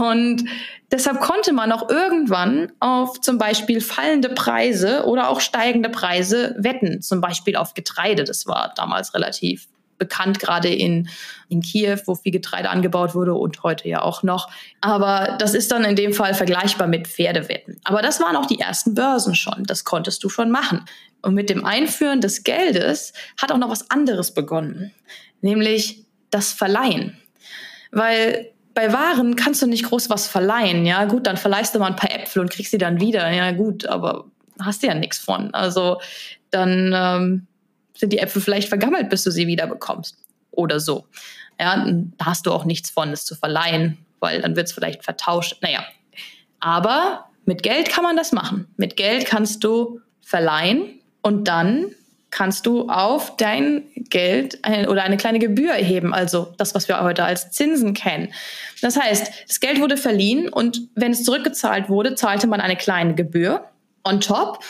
Und 0.00 0.44
deshalb 0.90 1.20
konnte 1.20 1.52
man 1.52 1.72
auch 1.72 1.90
irgendwann 1.90 2.72
auf 2.80 3.20
zum 3.20 3.38
Beispiel 3.38 3.80
fallende 3.80 4.30
Preise 4.30 5.04
oder 5.04 5.28
auch 5.28 5.40
steigende 5.40 5.90
Preise 5.90 6.54
wetten, 6.58 7.02
zum 7.02 7.20
Beispiel 7.20 7.56
auf 7.56 7.74
Getreide. 7.74 8.24
Das 8.24 8.46
war 8.46 8.72
damals 8.74 9.14
relativ 9.14 9.68
bekannt, 10.02 10.40
gerade 10.40 10.68
in, 10.68 11.08
in 11.48 11.60
Kiew, 11.60 11.98
wo 12.06 12.16
viel 12.16 12.32
Getreide 12.32 12.70
angebaut 12.70 13.14
wurde 13.14 13.34
und 13.34 13.62
heute 13.62 13.88
ja 13.88 14.02
auch 14.02 14.24
noch. 14.24 14.50
Aber 14.80 15.36
das 15.38 15.54
ist 15.54 15.70
dann 15.70 15.84
in 15.84 15.94
dem 15.94 16.12
Fall 16.12 16.34
vergleichbar 16.34 16.88
mit 16.88 17.06
Pferdewetten. 17.06 17.80
Aber 17.84 18.02
das 18.02 18.20
waren 18.20 18.34
auch 18.34 18.46
die 18.46 18.58
ersten 18.58 18.94
Börsen 18.94 19.36
schon. 19.36 19.64
Das 19.64 19.84
konntest 19.84 20.24
du 20.24 20.28
schon 20.28 20.50
machen. 20.50 20.84
Und 21.22 21.34
mit 21.34 21.50
dem 21.50 21.64
Einführen 21.64 22.20
des 22.20 22.42
Geldes 22.42 23.12
hat 23.40 23.52
auch 23.52 23.58
noch 23.58 23.70
was 23.70 23.90
anderes 23.90 24.34
begonnen, 24.34 24.92
nämlich 25.40 26.04
das 26.30 26.52
Verleihen. 26.52 27.16
Weil 27.92 28.50
bei 28.74 28.92
Waren 28.92 29.36
kannst 29.36 29.62
du 29.62 29.66
nicht 29.66 29.84
groß 29.84 30.10
was 30.10 30.26
verleihen. 30.26 30.84
Ja, 30.84 31.04
gut, 31.04 31.26
dann 31.26 31.36
verleihst 31.36 31.74
du 31.74 31.78
mal 31.78 31.86
ein 31.86 31.96
paar 31.96 32.10
Äpfel 32.10 32.40
und 32.40 32.50
kriegst 32.50 32.72
sie 32.72 32.78
dann 32.78 33.00
wieder. 33.00 33.30
Ja, 33.30 33.52
gut, 33.52 33.86
aber 33.86 34.24
hast 34.60 34.82
du 34.82 34.88
ja 34.88 34.94
nichts 34.94 35.18
von. 35.18 35.54
Also 35.54 36.00
dann 36.50 36.92
ähm, 36.94 37.46
sind 37.94 38.12
die 38.12 38.18
Äpfel 38.18 38.42
vielleicht 38.42 38.68
vergammelt, 38.68 39.10
bis 39.10 39.24
du 39.24 39.30
sie 39.30 39.46
wieder 39.46 39.66
bekommst. 39.66 40.16
Oder 40.50 40.80
so. 40.80 41.06
Ja, 41.58 41.86
da 41.86 42.26
hast 42.26 42.46
du 42.46 42.52
auch 42.52 42.64
nichts 42.64 42.90
von, 42.90 43.10
es 43.10 43.24
zu 43.24 43.34
verleihen, 43.34 43.98
weil 44.20 44.40
dann 44.40 44.56
wird 44.56 44.66
es 44.66 44.72
vielleicht 44.72 45.04
vertauscht. 45.04 45.58
Naja. 45.62 45.84
Aber 46.60 47.26
mit 47.44 47.62
Geld 47.62 47.88
kann 47.88 48.04
man 48.04 48.16
das 48.16 48.32
machen. 48.32 48.68
Mit 48.76 48.96
Geld 48.96 49.26
kannst 49.26 49.64
du 49.64 50.00
verleihen 50.20 51.00
und 51.22 51.48
dann 51.48 51.92
kannst 52.32 52.66
du 52.66 52.88
auf 52.88 53.36
dein 53.36 53.82
Geld 53.94 54.64
eine, 54.64 54.88
oder 54.88 55.04
eine 55.04 55.18
kleine 55.18 55.38
Gebühr 55.38 55.72
erheben, 55.72 56.14
also 56.14 56.54
das, 56.56 56.74
was 56.74 56.88
wir 56.88 57.00
heute 57.02 57.24
als 57.24 57.50
Zinsen 57.50 57.92
kennen. 57.92 58.32
Das 58.80 58.98
heißt, 58.98 59.30
das 59.46 59.60
Geld 59.60 59.80
wurde 59.80 59.96
verliehen 59.98 60.48
und 60.48 60.80
wenn 60.94 61.12
es 61.12 61.24
zurückgezahlt 61.24 61.88
wurde, 61.88 62.14
zahlte 62.14 62.46
man 62.46 62.60
eine 62.60 62.76
kleine 62.76 63.14
Gebühr 63.14 63.66
on 64.02 64.20
top 64.20 64.64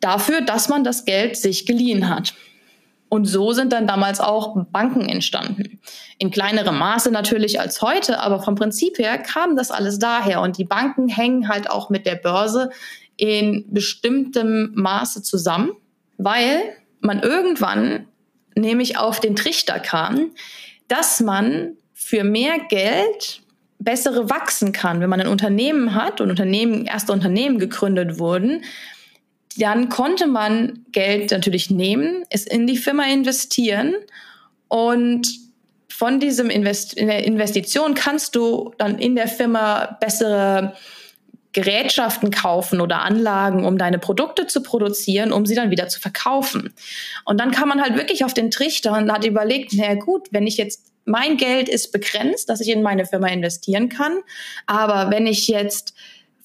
dafür, 0.00 0.40
dass 0.40 0.68
man 0.68 0.82
das 0.82 1.04
Geld 1.04 1.36
sich 1.36 1.66
geliehen 1.66 2.08
hat. 2.08 2.34
Und 3.14 3.26
so 3.26 3.52
sind 3.52 3.72
dann 3.72 3.86
damals 3.86 4.18
auch 4.18 4.56
Banken 4.72 5.08
entstanden. 5.08 5.78
In 6.18 6.32
kleinerem 6.32 6.76
Maße 6.76 7.12
natürlich 7.12 7.60
als 7.60 7.80
heute, 7.80 8.18
aber 8.18 8.42
vom 8.42 8.56
Prinzip 8.56 8.98
her 8.98 9.18
kam 9.18 9.54
das 9.54 9.70
alles 9.70 10.00
daher. 10.00 10.40
Und 10.40 10.58
die 10.58 10.64
Banken 10.64 11.06
hängen 11.06 11.48
halt 11.48 11.70
auch 11.70 11.90
mit 11.90 12.06
der 12.06 12.16
Börse 12.16 12.70
in 13.16 13.66
bestimmtem 13.68 14.72
Maße 14.74 15.22
zusammen, 15.22 15.70
weil 16.18 16.58
man 16.98 17.20
irgendwann 17.20 18.08
nämlich 18.56 18.98
auf 18.98 19.20
den 19.20 19.36
Trichter 19.36 19.78
kam, 19.78 20.32
dass 20.88 21.20
man 21.20 21.76
für 21.92 22.24
mehr 22.24 22.58
Geld 22.68 23.42
bessere 23.78 24.28
wachsen 24.28 24.72
kann. 24.72 25.00
Wenn 25.00 25.10
man 25.10 25.20
ein 25.20 25.28
Unternehmen 25.28 25.94
hat 25.94 26.20
und 26.20 26.30
Unternehmen, 26.30 26.84
erste 26.84 27.12
Unternehmen 27.12 27.60
gegründet 27.60 28.18
wurden, 28.18 28.64
dann 29.56 29.88
konnte 29.88 30.26
man 30.26 30.84
Geld 30.92 31.30
natürlich 31.30 31.70
nehmen, 31.70 32.24
es 32.30 32.46
in 32.46 32.66
die 32.66 32.76
Firma 32.76 33.04
investieren 33.04 33.94
und 34.68 35.28
von 35.88 36.18
diesem 36.18 36.50
Invest 36.50 36.94
in 36.94 37.06
der 37.06 37.24
Investition 37.24 37.94
kannst 37.94 38.34
du 38.34 38.72
dann 38.78 38.98
in 38.98 39.14
der 39.14 39.28
Firma 39.28 39.96
bessere 40.00 40.74
Gerätschaften 41.52 42.32
kaufen 42.32 42.80
oder 42.80 43.02
Anlagen, 43.02 43.64
um 43.64 43.78
deine 43.78 44.00
Produkte 44.00 44.48
zu 44.48 44.60
produzieren, 44.60 45.32
um 45.32 45.46
sie 45.46 45.54
dann 45.54 45.70
wieder 45.70 45.86
zu 45.86 46.00
verkaufen. 46.00 46.74
Und 47.24 47.38
dann 47.40 47.52
kann 47.52 47.68
man 47.68 47.80
halt 47.80 47.96
wirklich 47.96 48.24
auf 48.24 48.34
den 48.34 48.50
Trichter 48.50 48.98
und 48.98 49.10
hat 49.12 49.24
überlegt, 49.24 49.72
na 49.74 49.94
gut, 49.94 50.26
wenn 50.32 50.48
ich 50.48 50.56
jetzt 50.56 50.92
mein 51.04 51.36
Geld 51.36 51.68
ist 51.68 51.92
begrenzt, 51.92 52.48
dass 52.48 52.60
ich 52.60 52.70
in 52.70 52.82
meine 52.82 53.06
Firma 53.06 53.28
investieren 53.28 53.88
kann, 53.88 54.18
aber 54.66 55.12
wenn 55.12 55.28
ich 55.28 55.46
jetzt 55.46 55.94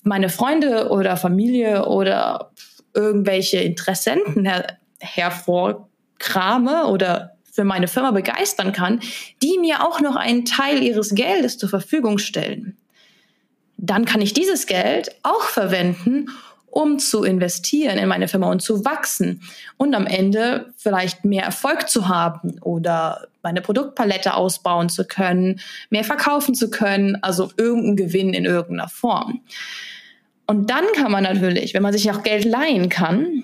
meine 0.04 0.30
Freunde 0.30 0.90
oder 0.90 1.18
Familie 1.18 1.88
oder 1.88 2.52
irgendwelche 3.00 3.58
Interessenten 3.58 4.46
her 4.46 4.78
hervorkrame 5.00 6.88
oder 6.88 7.32
für 7.52 7.64
meine 7.64 7.88
Firma 7.88 8.12
begeistern 8.12 8.74
kann, 8.74 9.00
die 9.42 9.58
mir 9.60 9.86
auch 9.86 10.02
noch 10.02 10.16
einen 10.16 10.46
Teil 10.46 10.84
ihres 10.84 11.16
Geldes 11.16 11.58
zur 11.58 11.70
Verfügung 11.70 12.18
stellen, 12.18 12.78
dann 13.78 14.06
kann 14.06 14.22
ich 14.22 14.34
dieses 14.34 14.66
Geld 14.66 15.16
auch 15.24 15.44
verwenden, 15.44 16.28
um 16.72 17.00
zu 17.00 17.24
investieren 17.24 17.98
in 17.98 18.08
meine 18.08 18.28
Firma 18.28 18.52
und 18.52 18.62
zu 18.62 18.86
wachsen 18.86 19.42
und 19.78 19.96
am 19.96 20.06
Ende 20.06 20.74
vielleicht 20.78 21.26
mehr 21.26 21.44
Erfolg 21.44 21.90
zu 21.90 22.08
haben 22.08 22.60
oder 22.62 23.28
meine 23.42 23.62
Produktpalette 23.62 24.36
ausbauen 24.36 24.90
zu 24.90 25.06
können, 25.06 25.62
mehr 25.90 26.04
verkaufen 26.04 26.54
zu 26.54 26.70
können, 26.70 27.18
also 27.22 27.52
irgendeinen 27.58 27.96
Gewinn 27.96 28.34
in 28.34 28.46
irgendeiner 28.46 28.90
Form. 28.90 29.42
Und 30.50 30.72
dann 30.72 30.86
kann 30.96 31.12
man 31.12 31.26
natürlich, 31.26 31.76
wenn 31.76 31.84
man 31.84 31.94
sich 31.94 32.10
auch 32.10 32.24
Geld 32.24 32.44
leihen 32.44 32.90
kann, 32.90 33.44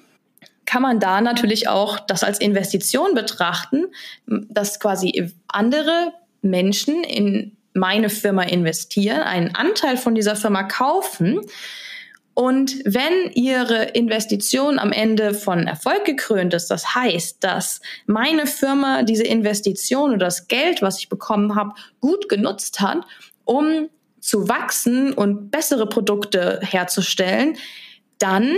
kann 0.65 0.81
man 0.81 0.99
da 0.99 1.21
natürlich 1.21 1.67
auch 1.67 1.99
das 1.99 2.23
als 2.23 2.39
Investition 2.39 3.13
betrachten, 3.13 3.85
dass 4.25 4.79
quasi 4.79 5.31
andere 5.47 6.13
Menschen 6.41 7.03
in 7.03 7.57
meine 7.75 8.09
Firma 8.09 8.41
investieren, 8.41 9.21
einen 9.21 9.53
Anteil 9.53 9.97
von 9.97 10.15
dieser 10.15 10.35
Firma 10.35 10.63
kaufen. 10.63 11.41
Und 12.33 12.83
wenn 12.85 13.31
Ihre 13.35 13.83
Investition 13.83 14.79
am 14.79 14.91
Ende 14.91 15.35
von 15.35 15.67
Erfolg 15.67 16.05
gekrönt 16.05 16.55
ist, 16.55 16.71
das 16.71 16.95
heißt, 16.95 17.43
dass 17.43 17.81
meine 18.07 18.47
Firma 18.47 19.03
diese 19.03 19.25
Investition 19.25 20.09
oder 20.09 20.25
das 20.25 20.47
Geld, 20.47 20.81
was 20.81 20.97
ich 20.97 21.07
bekommen 21.07 21.53
habe, 21.53 21.75
gut 21.99 22.29
genutzt 22.29 22.81
hat, 22.81 23.05
um 23.43 23.89
zu 24.25 24.49
wachsen 24.49 25.13
und 25.13 25.51
bessere 25.51 25.87
Produkte 25.87 26.59
herzustellen, 26.63 27.57
dann 28.17 28.57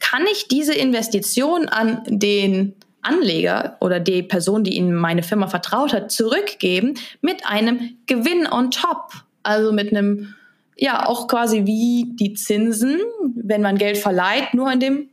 kann 0.00 0.24
ich 0.30 0.48
diese 0.48 0.74
Investition 0.74 1.66
an 1.66 2.02
den 2.06 2.74
Anleger 3.00 3.78
oder 3.80 4.00
die 4.00 4.22
Person, 4.22 4.64
die 4.64 4.76
Ihnen 4.76 4.94
meine 4.94 5.22
Firma 5.22 5.46
vertraut 5.46 5.94
hat, 5.94 6.12
zurückgeben 6.12 6.92
mit 7.22 7.46
einem 7.46 7.96
Gewinn 8.04 8.46
on 8.46 8.70
top. 8.70 9.14
Also 9.42 9.72
mit 9.72 9.96
einem, 9.96 10.34
ja, 10.76 11.06
auch 11.06 11.26
quasi 11.26 11.64
wie 11.64 12.12
die 12.16 12.34
Zinsen, 12.34 13.00
wenn 13.34 13.62
man 13.62 13.78
Geld 13.78 13.96
verleiht, 13.96 14.52
nur 14.52 14.70
in 14.70 14.80
dem 14.80 15.08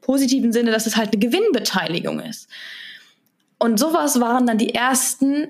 positiven 0.00 0.50
Sinne, 0.50 0.70
dass 0.70 0.86
es 0.86 0.96
halt 0.96 1.12
eine 1.12 1.18
Gewinnbeteiligung 1.18 2.20
ist. 2.20 2.48
Und 3.58 3.78
sowas 3.78 4.18
waren 4.18 4.46
dann 4.46 4.56
die 4.56 4.74
ersten 4.74 5.48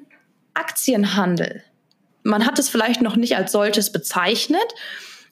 Aktienhandel. 0.55 1.63
Man 2.27 2.47
hat 2.47 2.59
es 2.59 2.69
vielleicht 2.69 3.03
noch 3.03 3.17
nicht 3.17 3.37
als 3.37 3.53
solches 3.53 3.93
bezeichnet 3.93 4.67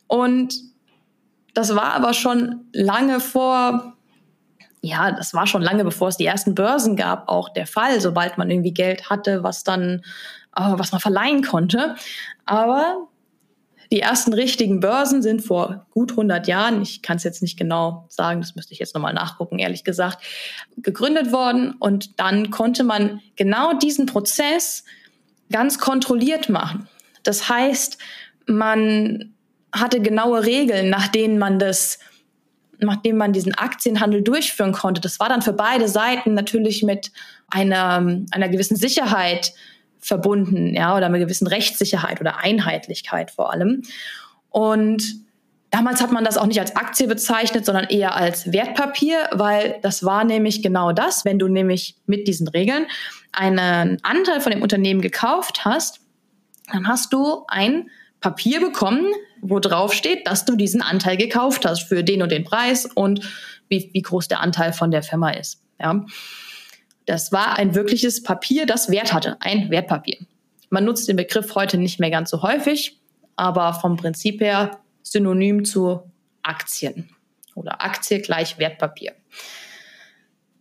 und 0.07 0.55
das 1.55 1.75
war 1.75 1.95
aber 1.95 2.15
schon 2.15 2.67
lange 2.73 3.21
vor 3.21 3.95
ja, 4.85 5.13
das 5.13 5.33
war 5.33 5.47
schon 5.47 5.63
lange 5.63 5.83
bevor 5.83 6.09
es 6.09 6.19
die 6.19 6.27
ersten 6.27 6.55
Börsen 6.55 6.95
gab, 6.95 7.31
auch 7.31 7.49
der 7.49 7.67
Fall, 7.67 8.03
sobald 8.03 8.37
man 8.37 8.51
irgendwie 8.51 8.75
Geld 8.75 9.09
hatte, 9.09 9.43
was 9.43 9.65
dann, 9.65 10.03
äh, 10.55 10.73
was 10.73 10.93
man 10.93 11.01
verleihen 11.01 11.43
konnte. 11.43 11.95
Aber 12.45 13.09
die 13.91 14.01
ersten 14.01 14.35
richtigen 14.35 14.81
Börsen 14.81 15.23
sind 15.23 15.41
vor 15.41 15.87
gut 15.91 16.11
100 16.11 16.47
Jahren, 16.49 16.83
ich 16.83 17.01
kann 17.01 17.17
es 17.17 17.25
jetzt 17.25 17.41
nicht 17.41 17.59
genau 17.59 18.05
sagen, 18.11 18.43
das 18.43 18.57
müsste 18.57 18.75
ich 18.75 18.79
jetzt 18.79 18.95
nochmal 18.95 19.15
nachgucken, 19.15 19.59
ehrlich 19.59 19.85
gesagt, 19.85 20.23
gegründet 20.77 21.33
worden. 21.33 21.77
Und 21.79 22.21
dann 22.21 22.51
konnte 22.51 22.85
man 22.85 23.21
genau 23.37 23.73
diesen 23.73 24.05
Prozess 24.05 24.85
ganz 25.51 25.79
kontrolliert 25.79 26.49
machen. 26.49 26.89
Das 27.23 27.49
heißt, 27.49 27.99
man 28.47 29.35
hatte 29.73 30.01
genaue 30.01 30.45
Regeln, 30.45 30.91
nach 30.91 31.09
denen 31.09 31.39
man 31.39 31.59
das 31.59 31.99
nachdem 32.81 33.17
man 33.17 33.33
diesen 33.33 33.55
Aktienhandel 33.55 34.23
durchführen 34.23 34.73
konnte, 34.73 35.01
das 35.01 35.21
war 35.21 35.29
dann 35.29 35.43
für 35.43 35.53
beide 35.53 35.89
Seiten 35.89 36.35
natürlich 36.35 36.83
mit 36.83 37.13
einer, 37.49 38.05
einer 38.31 38.49
gewissen 38.49 38.77
Sicherheit 38.77 39.53
verbunden, 39.99 40.75
ja, 40.75 40.97
oder 40.97 41.07
einer 41.07 41.19
gewissen 41.19 41.47
Rechtssicherheit 41.47 42.21
oder 42.21 42.39
Einheitlichkeit 42.39 43.31
vor 43.31 43.53
allem. 43.53 43.83
Und 44.51 45.24
damals 45.75 46.01
hat 46.01 46.13
man 46.13 46.25
das 46.25 46.39
auch 46.39 46.47
nicht 46.47 46.61
als 46.61 46.77
Aktie 46.77 47.09
bezeichnet, 47.09 47.67
sondern 47.67 47.87
eher 47.87 48.15
als 48.15 48.53
Wertpapier, 48.53 49.29
weil 49.33 49.81
das 49.83 50.05
war 50.05 50.23
nämlich 50.23 50.63
genau 50.63 50.93
das, 50.93 51.25
wenn 51.25 51.41
du 51.41 51.49
nämlich 51.49 51.97
mit 52.07 52.29
diesen 52.29 52.47
Regeln 52.47 52.87
einen 53.33 53.99
Anteil 54.05 54.41
von 54.41 54.53
dem 54.53 54.63
Unternehmen 54.63 55.01
gekauft 55.01 55.65
hast, 55.65 56.01
dann 56.73 56.87
hast 56.87 57.13
du 57.13 57.43
ein 57.49 57.91
Papier 58.21 58.61
bekommen, 58.61 59.13
wo 59.43 59.59
drauf 59.59 59.93
steht, 59.93 60.29
dass 60.29 60.45
du 60.45 60.55
diesen 60.55 60.81
Anteil 60.81 61.17
gekauft 61.17 61.67
hast 61.67 61.89
für 61.89 62.05
den 62.05 62.23
und 62.23 62.31
den 62.31 62.45
Preis 62.45 62.87
und 62.87 63.21
wie, 63.69 63.91
wie 63.93 64.03
groß 64.03 64.29
der 64.29 64.41
Anteil 64.41 64.73
von 64.73 64.93
der 64.93 65.03
Firma 65.03 65.31
ist. 65.31 65.61
Ja. 65.81 66.05
Das 67.05 67.33
war 67.33 67.59
ein 67.59 67.75
wirkliches 67.75 68.23
Papier, 68.23 68.65
das 68.65 68.91
Wert 68.91 69.13
hatte, 69.13 69.39
ein 69.41 69.71
Wertpapier. 69.71 70.19
Man 70.71 70.85
nutzt 70.85 71.09
den 71.09 71.17
Begriff 71.17 71.53
heute 71.57 71.79
nicht 71.79 71.99
mehr 71.99 72.11
ganz 72.11 72.31
so 72.31 72.43
häufig, 72.43 73.01
aber 73.35 73.75
vom 73.75 73.97
Prinzip 73.97 74.41
her 74.41 74.79
synonym 75.05 75.65
zu 75.65 76.11
Aktien 76.43 77.09
oder 77.55 77.81
Aktie 77.83 78.21
gleich 78.21 78.59
Wertpapier. 78.59 79.13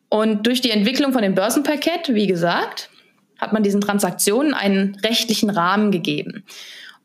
Und 0.10 0.46
durch 0.46 0.62
die 0.62 0.70
Entwicklung 0.70 1.12
von 1.12 1.24
dem 1.24 1.34
Börsenpaket, 1.34 2.14
wie 2.14 2.28
gesagt, 2.28 2.92
hat 3.40 3.52
man 3.52 3.64
diesen 3.64 3.82
Transaktionen 3.82 4.54
einen 4.54 4.96
rechtlichen 5.04 5.50
Rahmen 5.50 5.92
gegeben. 5.92 6.44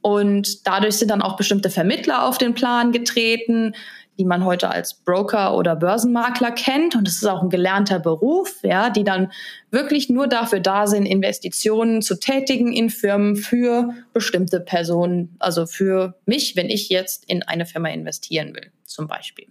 Und 0.02 0.66
dadurch 0.66 0.96
sind 0.96 1.10
dann 1.10 1.22
auch 1.22 1.36
bestimmte 1.36 1.70
Vermittler 1.70 2.26
auf 2.26 2.36
den 2.36 2.54
Plan 2.54 2.92
getreten, 2.92 3.74
die 4.18 4.24
man 4.24 4.44
heute 4.44 4.70
als 4.70 4.94
Broker 4.94 5.56
oder 5.56 5.76
Börsenmakler 5.76 6.50
kennt. 6.50 6.96
Und 6.96 7.06
es 7.06 7.16
ist 7.16 7.26
auch 7.26 7.42
ein 7.42 7.50
gelernter 7.50 8.00
Beruf, 8.00 8.56
ja, 8.62 8.90
die 8.90 9.04
dann 9.04 9.30
wirklich 9.70 10.08
nur 10.08 10.26
dafür 10.26 10.60
da 10.60 10.86
sind, 10.86 11.06
Investitionen 11.06 12.02
zu 12.02 12.18
tätigen 12.18 12.72
in 12.72 12.90
Firmen 12.90 13.36
für 13.36 13.90
bestimmte 14.12 14.60
Personen. 14.60 15.36
Also 15.38 15.66
für 15.66 16.18
mich, 16.26 16.56
wenn 16.56 16.68
ich 16.68 16.88
jetzt 16.88 17.24
in 17.26 17.42
eine 17.42 17.64
Firma 17.64 17.88
investieren 17.90 18.54
will, 18.54 18.72
zum 18.84 19.06
Beispiel. 19.06 19.46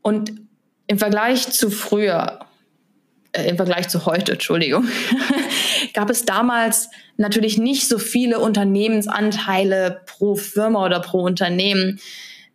Und 0.00 0.32
im 0.86 0.98
Vergleich 0.98 1.50
zu 1.50 1.70
früher 1.70 2.40
äh, 3.32 3.48
im 3.48 3.56
Vergleich 3.56 3.88
zu 3.88 4.06
heute, 4.06 4.32
Entschuldigung, 4.32 4.86
gab 5.94 6.08
es 6.08 6.24
damals 6.24 6.88
natürlich 7.16 7.58
nicht 7.58 7.88
so 7.88 7.98
viele 7.98 8.38
Unternehmensanteile 8.38 10.02
pro 10.06 10.34
Firma 10.36 10.84
oder 10.84 11.00
pro 11.00 11.22
Unternehmen. 11.22 12.00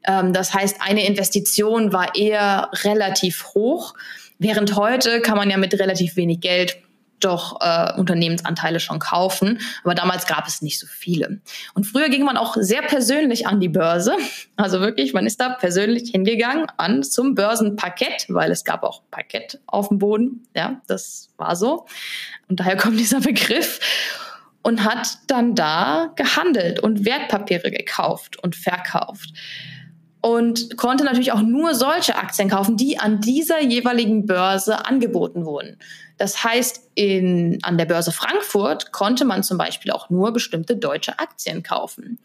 Ähm, 0.06 0.34
das 0.34 0.54
heißt, 0.54 0.78
eine 0.80 1.06
Investition 1.06 1.94
war 1.94 2.16
eher 2.16 2.70
relativ 2.84 3.46
hoch, 3.54 3.94
während 4.40 4.76
heute 4.76 5.22
kann 5.22 5.38
man 5.38 5.50
ja 5.50 5.58
mit 5.58 5.74
relativ 5.80 6.16
wenig 6.16 6.42
Geld 6.42 6.78
doch 7.24 7.62
äh, 7.62 7.94
Unternehmensanteile 7.98 8.80
schon 8.80 9.00
kaufen. 9.00 9.60
Aber 9.84 9.96
damals 9.96 10.28
gab 10.28 10.48
es 10.48 10.62
nicht 10.62 10.80
so 10.80 10.88
viele. 10.88 11.42
Und 11.74 11.86
früher 11.86 12.10
ging 12.10 12.24
man 12.24 12.38
auch 12.38 12.56
sehr 12.60 12.82
persönlich 12.82 13.48
an 13.48 13.60
die 13.60 13.70
Börse. 13.70 14.16
Also 14.56 14.80
wirklich, 14.82 15.14
man 15.14 15.26
ist 15.26 15.40
da 15.40 15.50
persönlich 15.50 16.12
hingegangen 16.12 16.66
an 16.78 17.04
zum 17.04 17.36
Börsenparkett, 17.36 18.26
weil 18.30 18.52
es 18.52 18.64
gab 18.64 18.84
auch 18.84 19.04
Parkett 19.12 19.60
auf 19.68 19.90
dem 19.90 20.00
Boden. 20.00 20.46
Ja, 20.56 20.82
das 20.88 21.30
war 21.38 21.56
so. 21.56 21.86
Und 22.50 22.60
daher 22.60 22.78
kommt 22.78 23.00
dieser 23.00 23.22
Begriff. 23.22 23.80
Und 24.66 24.86
hat 24.86 25.18
dann 25.28 25.56
da 25.56 26.14
gehandelt 26.16 26.80
und 26.80 27.04
Wertpapiere 27.04 27.70
gekauft 27.70 28.42
und 28.42 28.56
verkauft 28.56 29.34
und 30.24 30.78
konnte 30.78 31.04
natürlich 31.04 31.34
auch 31.34 31.42
nur 31.42 31.76
solche 31.76 32.16
Aktien 32.16 32.50
kaufen, 32.50 32.78
die 32.78 32.98
an 32.98 33.20
dieser 33.20 33.62
jeweiligen 33.62 34.26
Börse 34.26 34.86
angeboten 34.86 35.46
wurden. 35.46 35.78
Das 36.18 36.46
heißt, 36.46 36.92
in, 36.96 37.60
an 37.62 37.78
der 37.78 37.84
Börse 37.84 38.14
Frankfurt 38.14 38.94
konnte 38.94 39.26
man 39.26 39.44
zum 39.44 39.58
Beispiel 39.58 39.92
auch 39.92 40.10
nur 40.10 40.32
bestimmte 40.32 40.78
deutsche 40.78 41.20
Aktien 41.20 41.62
kaufen. 41.62 42.20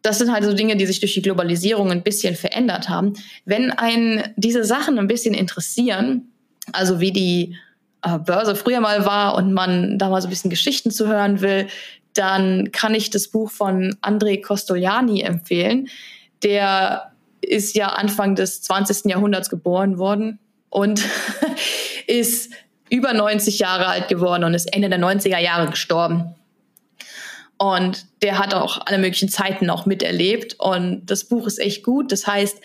Das 0.00 0.18
sind 0.18 0.32
halt 0.32 0.44
so 0.44 0.52
Dinge, 0.52 0.76
die 0.76 0.86
sich 0.86 1.00
durch 1.00 1.14
die 1.14 1.22
Globalisierung 1.22 1.90
ein 1.90 2.04
bisschen 2.04 2.36
verändert 2.36 2.88
haben. 2.88 3.14
Wenn 3.44 3.72
einen 3.72 4.22
diese 4.36 4.62
Sachen 4.62 4.96
ein 4.96 5.08
bisschen 5.08 5.34
interessieren, 5.34 6.30
also 6.70 7.00
wie 7.00 7.10
die 7.10 7.56
äh, 8.02 8.16
Börse 8.20 8.54
früher 8.54 8.78
mal 8.78 9.06
war 9.06 9.34
und 9.34 9.52
man 9.52 9.98
da 9.98 10.08
mal 10.08 10.22
so 10.22 10.28
ein 10.28 10.30
bisschen 10.30 10.50
Geschichten 10.50 10.92
zu 10.92 11.08
hören 11.08 11.40
will, 11.40 11.66
dann 12.14 12.70
kann 12.70 12.94
ich 12.94 13.10
das 13.10 13.26
Buch 13.26 13.50
von 13.50 13.96
André 14.02 14.40
Costoliani 14.40 15.22
empfehlen 15.22 15.88
der 16.42 17.12
ist 17.40 17.74
ja 17.74 17.88
Anfang 17.88 18.34
des 18.34 18.62
20. 18.62 19.06
Jahrhunderts 19.06 19.50
geboren 19.50 19.98
worden 19.98 20.38
und 20.70 21.02
ist 22.06 22.52
über 22.90 23.12
90 23.12 23.58
Jahre 23.58 23.86
alt 23.86 24.08
geworden 24.08 24.44
und 24.44 24.54
ist 24.54 24.72
Ende 24.72 24.88
der 24.88 24.98
90er 24.98 25.38
Jahre 25.38 25.70
gestorben. 25.70 26.34
Und 27.58 28.06
der 28.22 28.38
hat 28.38 28.54
auch 28.54 28.86
alle 28.86 28.98
möglichen 28.98 29.28
Zeiten 29.28 29.66
noch 29.66 29.84
miterlebt. 29.84 30.56
Und 30.58 31.06
das 31.06 31.24
Buch 31.24 31.46
ist 31.46 31.58
echt 31.58 31.82
gut. 31.82 32.12
Das 32.12 32.26
heißt, 32.26 32.58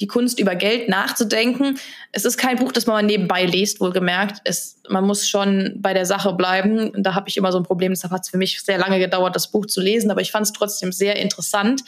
die 0.00 0.06
Kunst 0.06 0.40
über 0.40 0.54
Geld 0.54 0.88
nachzudenken. 0.88 1.78
Es 2.10 2.24
ist 2.24 2.38
kein 2.38 2.56
Buch, 2.56 2.72
das 2.72 2.86
man 2.86 3.04
nebenbei 3.04 3.44
liest, 3.44 3.82
wohlgemerkt. 3.82 4.40
Es, 4.44 4.80
man 4.88 5.06
muss 5.06 5.28
schon 5.28 5.74
bei 5.76 5.92
der 5.92 6.06
Sache 6.06 6.32
bleiben. 6.32 6.88
Und 6.90 7.02
da 7.02 7.14
habe 7.14 7.28
ich 7.28 7.36
immer 7.36 7.52
so 7.52 7.58
ein 7.58 7.64
Problem. 7.64 7.92
Deshalb 7.92 8.12
hat 8.12 8.22
es 8.22 8.30
für 8.30 8.38
mich 8.38 8.62
sehr 8.62 8.78
lange 8.78 8.98
gedauert, 8.98 9.36
das 9.36 9.50
Buch 9.50 9.66
zu 9.66 9.82
lesen. 9.82 10.10
Aber 10.10 10.22
ich 10.22 10.30
fand 10.30 10.46
es 10.46 10.52
trotzdem 10.52 10.90
sehr 10.90 11.16
interessant. 11.16 11.82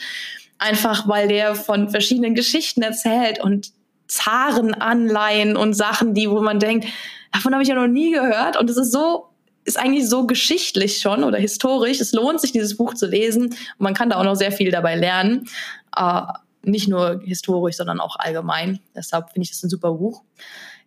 Einfach 0.57 1.07
weil 1.07 1.27
der 1.27 1.55
von 1.55 1.89
verschiedenen 1.89 2.35
Geschichten 2.35 2.81
erzählt 2.81 3.41
und 3.41 3.71
Zarenanleihen 4.07 5.57
und 5.57 5.73
Sachen, 5.73 6.13
die, 6.13 6.29
wo 6.29 6.41
man 6.41 6.59
denkt, 6.59 6.87
davon 7.31 7.53
habe 7.53 7.63
ich 7.63 7.69
ja 7.69 7.75
noch 7.75 7.87
nie 7.87 8.11
gehört. 8.11 8.57
Und 8.57 8.69
es 8.69 8.77
ist 8.77 8.91
so 8.91 9.29
ist 9.65 9.79
eigentlich 9.79 10.09
so 10.09 10.27
geschichtlich 10.27 10.99
schon 10.99 11.23
oder 11.23 11.37
historisch. 11.37 12.01
Es 12.01 12.11
lohnt 12.11 12.41
sich, 12.41 12.51
dieses 12.51 12.75
Buch 12.75 12.93
zu 12.93 13.07
lesen. 13.07 13.45
Und 13.45 13.79
man 13.79 13.93
kann 13.93 14.09
da 14.09 14.17
auch 14.17 14.23
noch 14.23 14.35
sehr 14.35 14.51
viel 14.51 14.71
dabei 14.71 14.95
lernen. 14.95 15.47
Äh, 15.95 16.21
nicht 16.63 16.87
nur 16.87 17.21
historisch, 17.23 17.77
sondern 17.77 17.99
auch 17.99 18.17
allgemein. 18.17 18.79
Deshalb 18.95 19.31
finde 19.31 19.43
ich 19.43 19.51
das 19.51 19.63
ein 19.63 19.69
super 19.69 19.93
Buch. 19.93 20.23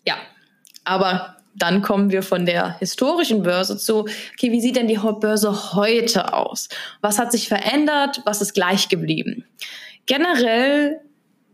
Ja, 0.07 0.17
aber 0.85 1.37
dann 1.59 1.83
kommen 1.83 2.11
wir 2.11 2.23
von 2.23 2.47
der 2.47 2.79
historischen 2.79 3.43
Börse 3.43 3.79
zu, 3.79 4.01
okay, 4.01 4.53
wie 4.53 4.61
sieht 4.61 4.77
denn 4.77 4.89
die 4.89 4.99
Börse 5.21 5.75
heute 5.75 6.33
aus? 6.33 6.69
Was 7.01 7.19
hat 7.19 7.33
sich 7.33 7.49
verändert? 7.49 8.23
Was 8.25 8.43
ist 8.43 8.55
gleich 8.55 8.89
geblieben? 8.89 9.45
Generell 10.07 11.01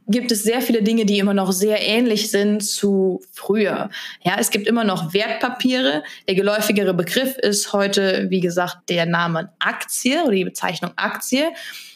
gibt 0.09 0.32
es 0.32 0.42
sehr 0.42 0.61
viele 0.61 0.82
Dinge, 0.82 1.06
die 1.06 1.18
immer 1.18 1.35
noch 1.35 1.52
sehr 1.52 1.80
ähnlich 1.80 2.30
sind 2.30 2.64
zu 2.64 3.23
früher. 3.32 3.88
Ja, 4.23 4.37
es 4.38 4.50
gibt 4.50 4.66
immer 4.66 4.85
noch 4.85 5.14
Wertpapiere. 5.14 6.02
Der 6.28 6.35
geläufigere 6.35 6.92
Begriff 6.92 7.38
ist 7.38 7.73
heute, 7.73 8.26
wie 8.28 8.40
gesagt, 8.40 8.88
der 8.88 9.06
Name 9.06 9.52
Aktie 9.61 10.23
oder 10.23 10.32
die 10.32 10.44
Bezeichnung 10.44 10.92
Aktie. 10.97 11.50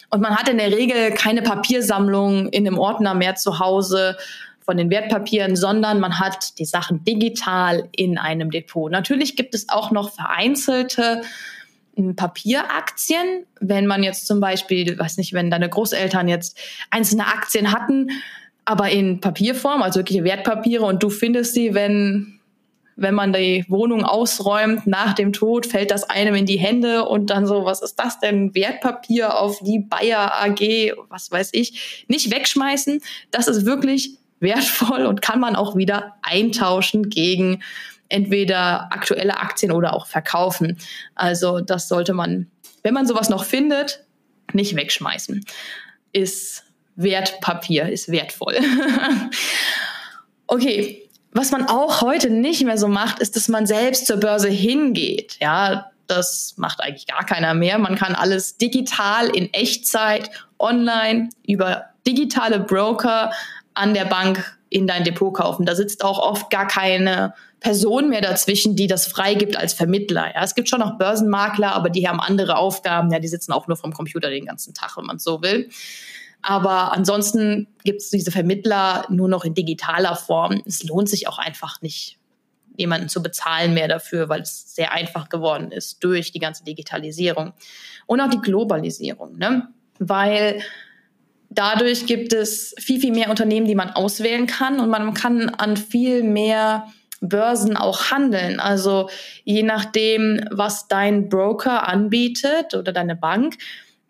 Und 0.08 0.20
man 0.20 0.36
hat 0.36 0.48
in 0.48 0.58
der 0.58 0.70
Regel 0.70 1.12
keine 1.12 1.42
Papiersammlung 1.42 2.48
in 2.48 2.66
einem 2.66 2.78
Ordner 2.78 3.14
mehr 3.14 3.34
zu 3.34 3.58
Hause 3.58 4.16
von 4.66 4.76
den 4.76 4.90
Wertpapieren, 4.90 5.56
sondern 5.56 6.00
man 6.00 6.18
hat 6.18 6.58
die 6.58 6.64
Sachen 6.64 7.04
digital 7.04 7.88
in 7.92 8.18
einem 8.18 8.50
Depot. 8.50 8.90
Natürlich 8.90 9.36
gibt 9.36 9.54
es 9.54 9.68
auch 9.68 9.92
noch 9.92 10.12
vereinzelte 10.12 11.22
hm, 11.94 12.16
Papieraktien. 12.16 13.46
Wenn 13.60 13.86
man 13.86 14.02
jetzt 14.02 14.26
zum 14.26 14.40
Beispiel, 14.40 14.98
weiß 14.98 15.16
nicht, 15.18 15.32
wenn 15.32 15.50
deine 15.50 15.68
Großeltern 15.68 16.28
jetzt 16.28 16.58
einzelne 16.90 17.28
Aktien 17.28 17.72
hatten, 17.72 18.10
aber 18.64 18.90
in 18.90 19.20
Papierform, 19.20 19.82
also 19.82 20.00
wirkliche 20.00 20.24
Wertpapiere, 20.24 20.84
und 20.84 21.00
du 21.00 21.10
findest 21.10 21.54
sie, 21.54 21.72
wenn 21.72 22.36
wenn 22.98 23.14
man 23.14 23.34
die 23.34 23.64
Wohnung 23.68 24.04
ausräumt 24.04 24.86
nach 24.86 25.12
dem 25.12 25.34
Tod, 25.34 25.66
fällt 25.66 25.90
das 25.90 26.08
einem 26.08 26.34
in 26.34 26.46
die 26.46 26.56
Hände 26.56 27.04
und 27.04 27.28
dann 27.28 27.46
so, 27.46 27.66
was 27.66 27.82
ist 27.82 27.96
das 27.96 28.20
denn? 28.20 28.54
Wertpapier 28.54 29.38
auf 29.38 29.60
die 29.60 29.80
Bayer 29.80 30.32
AG, 30.42 30.94
was 31.10 31.30
weiß 31.30 31.50
ich, 31.52 32.06
nicht 32.08 32.32
wegschmeißen. 32.32 33.02
Das 33.30 33.48
ist 33.48 33.66
wirklich 33.66 34.16
wertvoll 34.40 35.06
und 35.06 35.22
kann 35.22 35.40
man 35.40 35.56
auch 35.56 35.76
wieder 35.76 36.16
eintauschen 36.22 37.08
gegen 37.08 37.62
entweder 38.08 38.92
aktuelle 38.92 39.38
Aktien 39.38 39.72
oder 39.72 39.94
auch 39.94 40.06
verkaufen. 40.06 40.78
Also 41.14 41.60
das 41.60 41.88
sollte 41.88 42.12
man, 42.12 42.50
wenn 42.82 42.94
man 42.94 43.06
sowas 43.06 43.28
noch 43.28 43.44
findet, 43.44 44.04
nicht 44.52 44.76
wegschmeißen. 44.76 45.44
Ist 46.12 46.64
Wertpapier, 46.96 47.88
ist 47.88 48.10
wertvoll. 48.10 48.56
okay. 50.46 51.02
Was 51.32 51.50
man 51.50 51.68
auch 51.68 52.00
heute 52.00 52.30
nicht 52.30 52.64
mehr 52.64 52.78
so 52.78 52.88
macht, 52.88 53.18
ist, 53.18 53.36
dass 53.36 53.48
man 53.48 53.66
selbst 53.66 54.06
zur 54.06 54.16
Börse 54.16 54.48
hingeht. 54.48 55.36
Ja, 55.38 55.90
das 56.06 56.54
macht 56.56 56.80
eigentlich 56.80 57.06
gar 57.06 57.26
keiner 57.26 57.52
mehr. 57.52 57.76
Man 57.78 57.96
kann 57.96 58.14
alles 58.14 58.56
digital 58.56 59.28
in 59.28 59.52
Echtzeit, 59.52 60.30
online, 60.58 61.28
über 61.46 61.90
digitale 62.06 62.60
Broker 62.60 63.32
an 63.76 63.94
der 63.94 64.04
Bank 64.04 64.58
in 64.68 64.86
dein 64.86 65.04
Depot 65.04 65.32
kaufen. 65.32 65.66
Da 65.66 65.74
sitzt 65.74 66.04
auch 66.04 66.18
oft 66.18 66.50
gar 66.50 66.66
keine 66.66 67.34
Person 67.60 68.08
mehr 68.08 68.20
dazwischen, 68.20 68.76
die 68.76 68.86
das 68.86 69.06
freigibt 69.06 69.56
als 69.56 69.74
Vermittler. 69.74 70.34
Ja, 70.34 70.42
es 70.42 70.54
gibt 70.54 70.68
schon 70.68 70.80
noch 70.80 70.98
Börsenmakler, 70.98 71.72
aber 71.72 71.90
die 71.90 72.08
haben 72.08 72.20
andere 72.20 72.56
Aufgaben. 72.56 73.10
Ja, 73.10 73.18
die 73.18 73.28
sitzen 73.28 73.52
auch 73.52 73.66
nur 73.68 73.76
vom 73.76 73.92
Computer 73.92 74.30
den 74.30 74.46
ganzen 74.46 74.74
Tag, 74.74 74.96
wenn 74.96 75.04
man 75.06 75.18
so 75.18 75.42
will. 75.42 75.70
Aber 76.42 76.92
ansonsten 76.92 77.66
gibt 77.84 78.02
es 78.02 78.10
diese 78.10 78.30
Vermittler 78.30 79.06
nur 79.08 79.28
noch 79.28 79.44
in 79.44 79.54
digitaler 79.54 80.16
Form. 80.16 80.62
Es 80.64 80.82
lohnt 80.84 81.08
sich 81.08 81.28
auch 81.28 81.38
einfach 81.38 81.80
nicht, 81.82 82.18
jemanden 82.76 83.08
zu 83.08 83.22
bezahlen 83.22 83.74
mehr 83.74 83.88
dafür, 83.88 84.28
weil 84.28 84.42
es 84.42 84.74
sehr 84.74 84.92
einfach 84.92 85.28
geworden 85.28 85.72
ist 85.72 86.04
durch 86.04 86.32
die 86.32 86.38
ganze 86.38 86.62
Digitalisierung 86.62 87.52
und 88.06 88.20
auch 88.20 88.28
die 88.28 88.40
Globalisierung. 88.40 89.38
Ne? 89.38 89.68
Weil 89.98 90.60
dadurch 91.56 92.06
gibt 92.06 92.32
es 92.32 92.74
viel, 92.78 93.00
viel 93.00 93.12
mehr 93.12 93.30
Unternehmen, 93.30 93.66
die 93.66 93.74
man 93.74 93.90
auswählen 93.90 94.46
kann 94.46 94.78
und 94.78 94.88
man 94.88 95.14
kann 95.14 95.48
an 95.48 95.76
viel 95.76 96.22
mehr 96.22 96.86
Börsen 97.20 97.76
auch 97.76 98.10
handeln. 98.10 98.60
Also 98.60 99.08
je 99.44 99.62
nachdem, 99.62 100.46
was 100.50 100.86
dein 100.86 101.28
Broker 101.28 101.88
anbietet 101.88 102.74
oder 102.74 102.92
deine 102.92 103.16
Bank, 103.16 103.56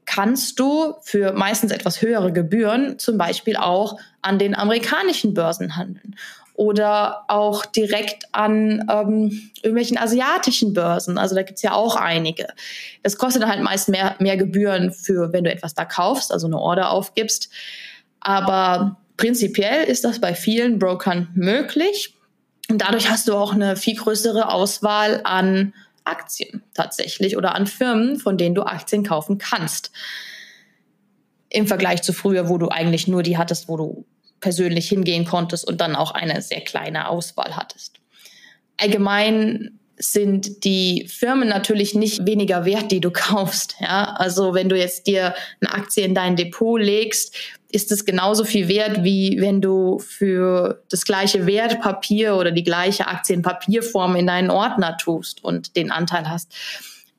kannst 0.04 0.58
du 0.60 0.94
für 1.02 1.32
meistens 1.32 1.72
etwas 1.72 2.02
höhere 2.02 2.32
Gebühren 2.32 2.98
zum 2.98 3.18
Beispiel 3.18 3.56
auch 3.56 3.98
an 4.22 4.38
den 4.38 4.54
amerikanischen 4.54 5.34
Börsen 5.34 5.76
handeln 5.76 6.16
oder 6.56 7.24
auch 7.28 7.66
direkt 7.66 8.24
an 8.32 8.86
ähm, 8.90 9.50
irgendwelchen 9.62 9.98
asiatischen 9.98 10.72
Börsen. 10.72 11.18
Also 11.18 11.34
da 11.34 11.42
gibt's 11.42 11.62
ja 11.62 11.72
auch 11.72 11.96
einige. 11.96 12.48
Das 13.02 13.18
kostet 13.18 13.46
halt 13.46 13.62
meist 13.62 13.88
mehr, 13.88 14.16
mehr 14.18 14.38
Gebühren 14.38 14.90
für, 14.90 15.32
wenn 15.32 15.44
du 15.44 15.52
etwas 15.52 15.74
da 15.74 15.84
kaufst, 15.84 16.32
also 16.32 16.46
eine 16.46 16.58
Order 16.58 16.90
aufgibst. 16.90 17.50
Aber 18.20 18.96
prinzipiell 19.18 19.84
ist 19.84 20.04
das 20.04 20.18
bei 20.18 20.34
vielen 20.34 20.78
Brokern 20.78 21.28
möglich. 21.34 22.14
Und 22.70 22.80
dadurch 22.80 23.10
hast 23.10 23.28
du 23.28 23.34
auch 23.34 23.52
eine 23.52 23.76
viel 23.76 23.96
größere 23.96 24.50
Auswahl 24.50 25.20
an 25.24 25.74
Aktien 26.04 26.62
tatsächlich 26.72 27.36
oder 27.36 27.54
an 27.54 27.66
Firmen, 27.66 28.18
von 28.18 28.38
denen 28.38 28.54
du 28.54 28.62
Aktien 28.62 29.04
kaufen 29.04 29.36
kannst. 29.36 29.90
Im 31.50 31.66
Vergleich 31.66 32.02
zu 32.02 32.12
früher, 32.14 32.48
wo 32.48 32.56
du 32.56 32.68
eigentlich 32.68 33.08
nur 33.08 33.22
die 33.22 33.36
hattest, 33.36 33.68
wo 33.68 33.76
du 33.76 34.06
persönlich 34.46 34.88
hingehen 34.88 35.24
konntest 35.24 35.66
und 35.66 35.80
dann 35.80 35.96
auch 35.96 36.12
eine 36.12 36.40
sehr 36.40 36.60
kleine 36.60 37.08
Auswahl 37.08 37.56
hattest. 37.56 37.98
Allgemein 38.76 39.80
sind 39.98 40.62
die 40.62 41.08
Firmen 41.08 41.48
natürlich 41.48 41.96
nicht 41.96 42.24
weniger 42.28 42.64
wert, 42.64 42.92
die 42.92 43.00
du 43.00 43.10
kaufst. 43.26 43.74
Ja, 43.80 44.14
also 44.16 44.54
wenn 44.54 44.68
du 44.68 44.78
jetzt 44.78 45.08
dir 45.08 45.34
eine 45.60 45.74
Aktie 45.74 46.04
in 46.04 46.14
dein 46.14 46.36
Depot 46.36 46.80
legst, 46.80 47.34
ist 47.72 47.90
es 47.90 48.04
genauso 48.04 48.44
viel 48.44 48.68
wert, 48.68 49.02
wie 49.02 49.40
wenn 49.40 49.60
du 49.60 49.98
für 49.98 50.80
das 50.90 51.04
gleiche 51.04 51.44
Wertpapier 51.48 52.36
oder 52.36 52.52
die 52.52 52.62
gleiche 52.62 53.08
Aktie 53.08 53.34
in 53.34 53.42
Papierform 53.42 54.14
in 54.14 54.28
deinen 54.28 54.50
Ordner 54.50 54.96
tust 54.96 55.42
und 55.42 55.74
den 55.74 55.90
Anteil 55.90 56.30
hast. 56.30 56.54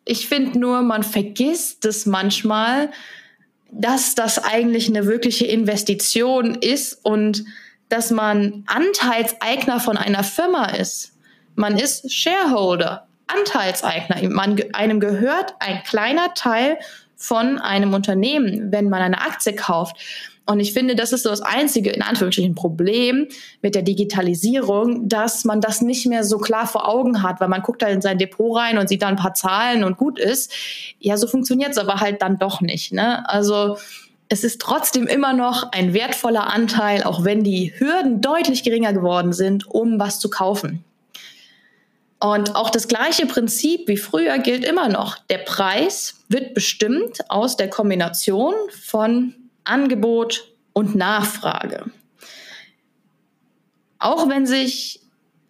Ich 0.06 0.30
finde 0.30 0.58
nur, 0.58 0.82
man 0.82 1.04
vergisst 1.04 1.84
es 1.84 2.06
manchmal, 2.06 2.90
dass 3.72 4.16
das 4.16 4.44
eigentlich 4.44 4.88
eine 4.88 5.06
wirkliche 5.06 5.46
Investition 5.46 6.56
ist 6.56 7.04
und 7.04 7.44
dass 7.90 8.12
man 8.12 8.64
Anteilseigner 8.68 9.80
von 9.80 9.98
einer 9.98 10.24
Firma 10.24 10.66
ist. 10.68 11.14
Man 11.56 11.78
ist 11.78 12.12
Shareholder, 12.12 13.08
Anteilseigner. 13.28 14.30
Man, 14.30 14.62
einem 14.74 15.00
gehört 15.00 15.56
ein 15.60 15.84
kleiner 15.84 16.34
Teil 16.34 16.78
von 17.16 17.58
einem 17.58 17.94
Unternehmen, 17.94 18.72
wenn 18.72 18.90
man 18.90 19.02
eine 19.02 19.22
Aktie 19.22 19.54
kauft. 19.54 19.98
Und 20.48 20.62
ich 20.62 20.72
finde, 20.72 20.96
das 20.96 21.12
ist 21.12 21.24
so 21.24 21.30
das 21.30 21.42
einzige, 21.42 21.92
in 21.92 22.02
Anführungsstrichen, 22.02 22.56
Problem 22.56 23.28
mit 23.62 23.76
der 23.76 23.82
Digitalisierung, 23.82 25.10
dass 25.10 25.44
man 25.44 25.60
das 25.60 25.82
nicht 25.82 26.08
mehr 26.08 26.24
so 26.24 26.38
klar 26.38 26.66
vor 26.66 26.88
Augen 26.88 27.22
hat, 27.22 27.42
weil 27.42 27.50
man 27.50 27.62
guckt 27.62 27.82
da 27.82 27.88
in 27.88 28.02
sein 28.02 28.18
Depot 28.18 28.58
rein 28.58 28.78
und 28.78 28.88
sieht 28.88 29.02
da 29.02 29.08
ein 29.08 29.18
paar 29.18 29.34
Zahlen 29.34 29.84
und 29.84 29.98
gut 29.98 30.18
ist. 30.18 30.54
Ja, 31.00 31.18
so 31.18 31.28
funktioniert 31.28 31.72
es 31.72 31.78
aber 31.78 32.00
halt 32.00 32.22
dann 32.22 32.40
doch 32.40 32.62
nicht. 32.62 32.94
Ne? 32.94 33.28
Also 33.30 33.78
es 34.30 34.46
ist 34.46 34.62
trotzdem 34.62 35.06
immer 35.06 35.34
noch 35.34 35.74
ein 35.74 35.94
wertvoller 35.94 36.48
Anteil, 36.48 37.04
auch 37.04 37.26
wenn 37.26 37.44
die 37.44 37.74
Hürden 37.78 38.22
deutlich 38.22 38.64
geringer 38.64 38.94
geworden 38.94 39.34
sind, 39.34 39.70
um 39.70 40.00
was 40.00 40.20
zu 40.22 40.30
kaufen. 40.30 40.84
Und 42.20 42.56
auch 42.56 42.70
das 42.70 42.88
gleiche 42.88 43.26
Prinzip 43.26 43.88
wie 43.88 43.98
früher 43.98 44.40
gilt 44.40 44.64
immer 44.64 44.88
noch. 44.88 45.18
Der 45.30 45.40
Preis 45.40 46.24
wird 46.30 46.54
bestimmt 46.54 47.30
aus 47.30 47.58
der 47.58 47.70
Kombination 47.70 48.54
von 48.82 49.36
Angebot 49.68 50.54
und 50.74 50.96
Nachfrage. 50.96 51.86
Auch 54.00 54.30
wenn 54.30 54.46
sich 54.46 55.02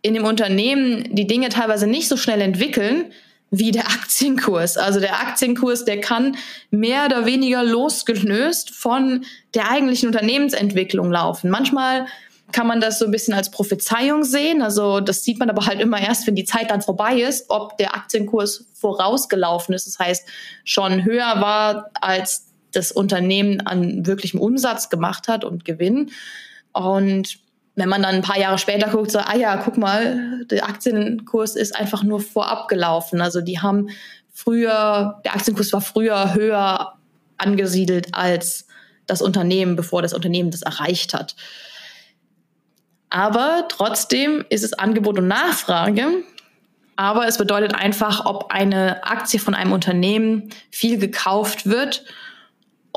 in 0.02 0.14
dem 0.14 0.26
Unternehmen 0.26 1.16
die 1.16 1.28
Dinge 1.28 1.50
teilweise 1.50 1.88
nicht 1.88 2.08
so 2.08 2.18
schnell 2.18 2.42
entwickeln 2.42 3.12
wie 3.50 3.72
der 3.72 3.88
Aktienkurs. 3.88 4.78
Also 4.78 5.00
der 5.00 5.20
Aktienkurs, 5.20 5.86
der 5.86 6.02
kann 6.02 6.38
mehr 6.70 7.06
oder 7.06 7.26
weniger 7.26 7.64
losgelöst 7.64 8.72
von 8.72 9.26
der 9.54 9.70
eigentlichen 9.70 10.08
Unternehmensentwicklung 10.08 11.12
laufen. 11.12 11.50
Manchmal 11.50 12.08
kann 12.52 12.68
man 12.68 12.80
das 12.80 13.00
so 13.00 13.06
ein 13.06 13.12
bisschen 13.12 13.34
als 13.34 13.52
Prophezeiung 13.52 14.24
sehen. 14.24 14.62
Also 14.62 15.02
das 15.02 15.24
sieht 15.24 15.38
man 15.40 15.50
aber 15.50 15.66
halt 15.66 15.82
immer 15.82 16.00
erst, 16.00 16.28
wenn 16.28 16.36
die 16.36 16.46
Zeit 16.46 16.72
dann 16.72 16.82
vorbei 16.82 17.20
ist, 17.22 17.50
ob 17.50 17.78
der 17.78 17.96
Aktienkurs 17.96 18.66
vorausgelaufen 18.74 19.76
ist. 19.76 19.88
Das 19.88 20.00
heißt, 20.00 20.28
schon 20.64 21.04
höher 21.04 21.42
war 21.42 21.90
als 22.00 22.47
das 22.72 22.92
Unternehmen 22.92 23.62
an 23.62 24.06
wirklichem 24.06 24.40
Umsatz 24.40 24.90
gemacht 24.90 25.28
hat 25.28 25.44
und 25.44 25.66
Gewinn. 25.66 26.12
Und 26.74 27.40
wenn 27.76 27.90
man 27.90 28.02
dann 28.02 28.16
ein 28.16 28.22
paar 28.22 28.40
Jahre 28.40 28.58
später 28.58 28.90
guckt, 28.90 29.12
so, 29.12 29.20
ah 29.20 29.36
ja, 29.36 29.58
guck 29.58 29.78
mal, 29.78 30.46
der 30.50 30.68
Aktienkurs 30.68 31.56
ist 31.56 31.76
einfach 31.76 32.04
nur 32.04 32.20
vorab 32.20 32.68
gelaufen. 32.68 33.22
Also 33.22 33.42
die 33.42 33.60
haben 33.60 33.90
früher, 34.34 35.22
der 35.24 35.36
Aktienkurs 35.36 35.72
war 35.74 35.82
früher 35.82 36.34
höher 36.34 36.98
angesiedelt 37.38 38.14
als 38.14 38.68
das 39.06 39.22
Unternehmen, 39.22 39.76
bevor 39.76 40.02
das 40.02 40.14
Unternehmen 40.14 40.52
das 40.52 40.64
erreicht 40.64 41.14
hat. 41.14 41.36
Aber 43.10 43.66
trotzdem 43.70 44.44
ist 44.50 44.64
es 44.64 44.74
Angebot 44.74 45.18
und 45.18 45.28
Nachfrage. 45.28 46.24
aber 46.96 47.28
es 47.28 47.38
bedeutet 47.38 47.76
einfach, 47.76 48.26
ob 48.26 48.52
eine 48.52 49.04
Aktie 49.04 49.40
von 49.40 49.54
einem 49.54 49.72
Unternehmen 49.72 50.50
viel 50.72 50.98
gekauft 50.98 51.68
wird 51.70 52.04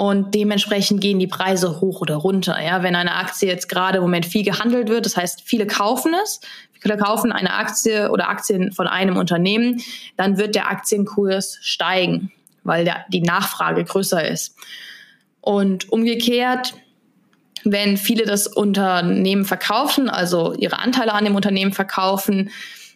und 0.00 0.34
dementsprechend 0.34 1.02
gehen 1.02 1.18
die 1.18 1.26
Preise 1.26 1.82
hoch 1.82 2.00
oder 2.00 2.14
runter. 2.14 2.58
Ja, 2.58 2.82
wenn 2.82 2.96
eine 2.96 3.16
Aktie 3.16 3.46
jetzt 3.46 3.68
gerade 3.68 3.98
im 3.98 4.02
Moment 4.02 4.24
viel 4.24 4.42
gehandelt 4.42 4.88
wird, 4.88 5.04
das 5.04 5.14
heißt, 5.14 5.42
viele 5.44 5.66
kaufen 5.66 6.14
es, 6.24 6.40
viele 6.80 6.96
kaufen 6.96 7.32
eine 7.32 7.52
Aktie 7.52 8.10
oder 8.10 8.30
Aktien 8.30 8.72
von 8.72 8.86
einem 8.86 9.18
Unternehmen, 9.18 9.82
dann 10.16 10.38
wird 10.38 10.54
der 10.54 10.70
Aktienkurs 10.70 11.58
steigen, 11.60 12.32
weil 12.64 12.86
der, 12.86 13.04
die 13.10 13.20
Nachfrage 13.20 13.84
größer 13.84 14.26
ist. 14.26 14.56
Und 15.42 15.92
umgekehrt, 15.92 16.72
wenn 17.64 17.98
viele 17.98 18.24
das 18.24 18.46
Unternehmen 18.46 19.44
verkaufen, 19.44 20.08
also 20.08 20.54
ihre 20.54 20.78
Anteile 20.78 21.12
an 21.12 21.26
dem 21.26 21.36
Unternehmen 21.36 21.74
verkaufen, 21.74 22.48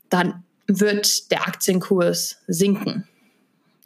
dann 0.09 0.43
wird 0.67 1.31
der 1.31 1.47
Aktienkurs 1.47 2.39
sinken. 2.47 3.07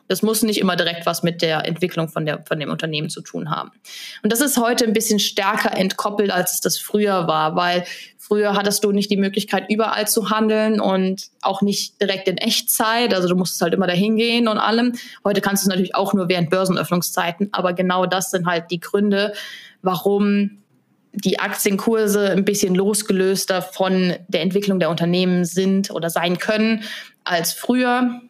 Das 0.09 0.23
muss 0.23 0.43
nicht 0.43 0.59
immer 0.59 0.75
direkt 0.75 1.07
was 1.07 1.23
mit 1.23 1.43
der 1.43 1.67
Entwicklung 1.67 2.09
von, 2.09 2.27
der, 2.27 2.43
von 2.47 2.59
dem 2.59 2.71
Unternehmen 2.71 3.11
zu 3.11 3.21
tun 3.21 3.51
haben. 3.51 3.71
Und 4.23 4.33
das 4.33 4.41
ist 4.41 4.57
heute 4.59 4.85
ein 4.85 4.93
bisschen 4.93 5.19
stärker 5.19 5.77
entkoppelt, 5.77 6.31
als 6.31 6.55
es 6.55 6.61
das 6.61 6.79
früher 6.79 7.29
war, 7.29 7.55
weil 7.55 7.85
früher 8.17 8.55
hattest 8.55 8.85
du 8.85 8.93
nicht 8.93 9.11
die 9.11 9.17
Möglichkeit, 9.17 9.67
überall 9.69 10.09
zu 10.09 10.31
handeln 10.31 10.81
und 10.81 11.29
auch 11.43 11.63
nicht 11.63 12.01
direkt 12.01 12.29
in 12.29 12.39
Echtzeit. 12.39 13.15
Also 13.15 13.29
du 13.29 13.37
musstest 13.37 13.63
halt 13.63 13.75
immer 13.75 13.87
dahin 13.87 14.17
gehen 14.17 14.49
und 14.49 14.59
allem. 14.59 14.95
Heute 15.25 15.41
kannst 15.41 15.63
du 15.63 15.67
es 15.67 15.69
natürlich 15.69 15.95
auch 15.95 16.15
nur 16.15 16.29
während 16.29 16.51
Börsenöffnungszeiten. 16.51 17.49
Aber 17.53 17.73
genau 17.73 18.07
das 18.07 18.31
sind 18.31 18.47
halt 18.47 18.71
die 18.71 18.81
Gründe, 18.81 19.35
warum 19.83 20.63
die 21.13 21.39
Aktienkurse 21.39 22.31
ein 22.31 22.45
bisschen 22.45 22.75
losgelöster 22.75 23.63
von 23.63 24.15
der 24.29 24.43
Entwicklung 24.43 24.79
der 24.79 24.91
Unternehmen 24.91 25.45
sind 25.45 25.91
oder 25.91 26.11
sein 26.11 26.39
können 26.39 26.83
als 27.25 27.53
früher. 27.53 28.21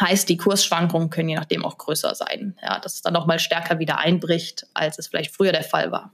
Heißt, 0.00 0.28
die 0.28 0.36
Kursschwankungen 0.36 1.10
können 1.10 1.28
je 1.28 1.36
nachdem 1.36 1.64
auch 1.64 1.78
größer 1.78 2.14
sein. 2.14 2.56
Ja, 2.62 2.80
dass 2.80 2.94
es 2.94 3.02
dann 3.02 3.12
nochmal 3.12 3.38
stärker 3.38 3.78
wieder 3.78 3.98
einbricht, 3.98 4.66
als 4.74 4.98
es 4.98 5.06
vielleicht 5.06 5.34
früher 5.34 5.52
der 5.52 5.62
Fall 5.62 5.92
war. 5.92 6.12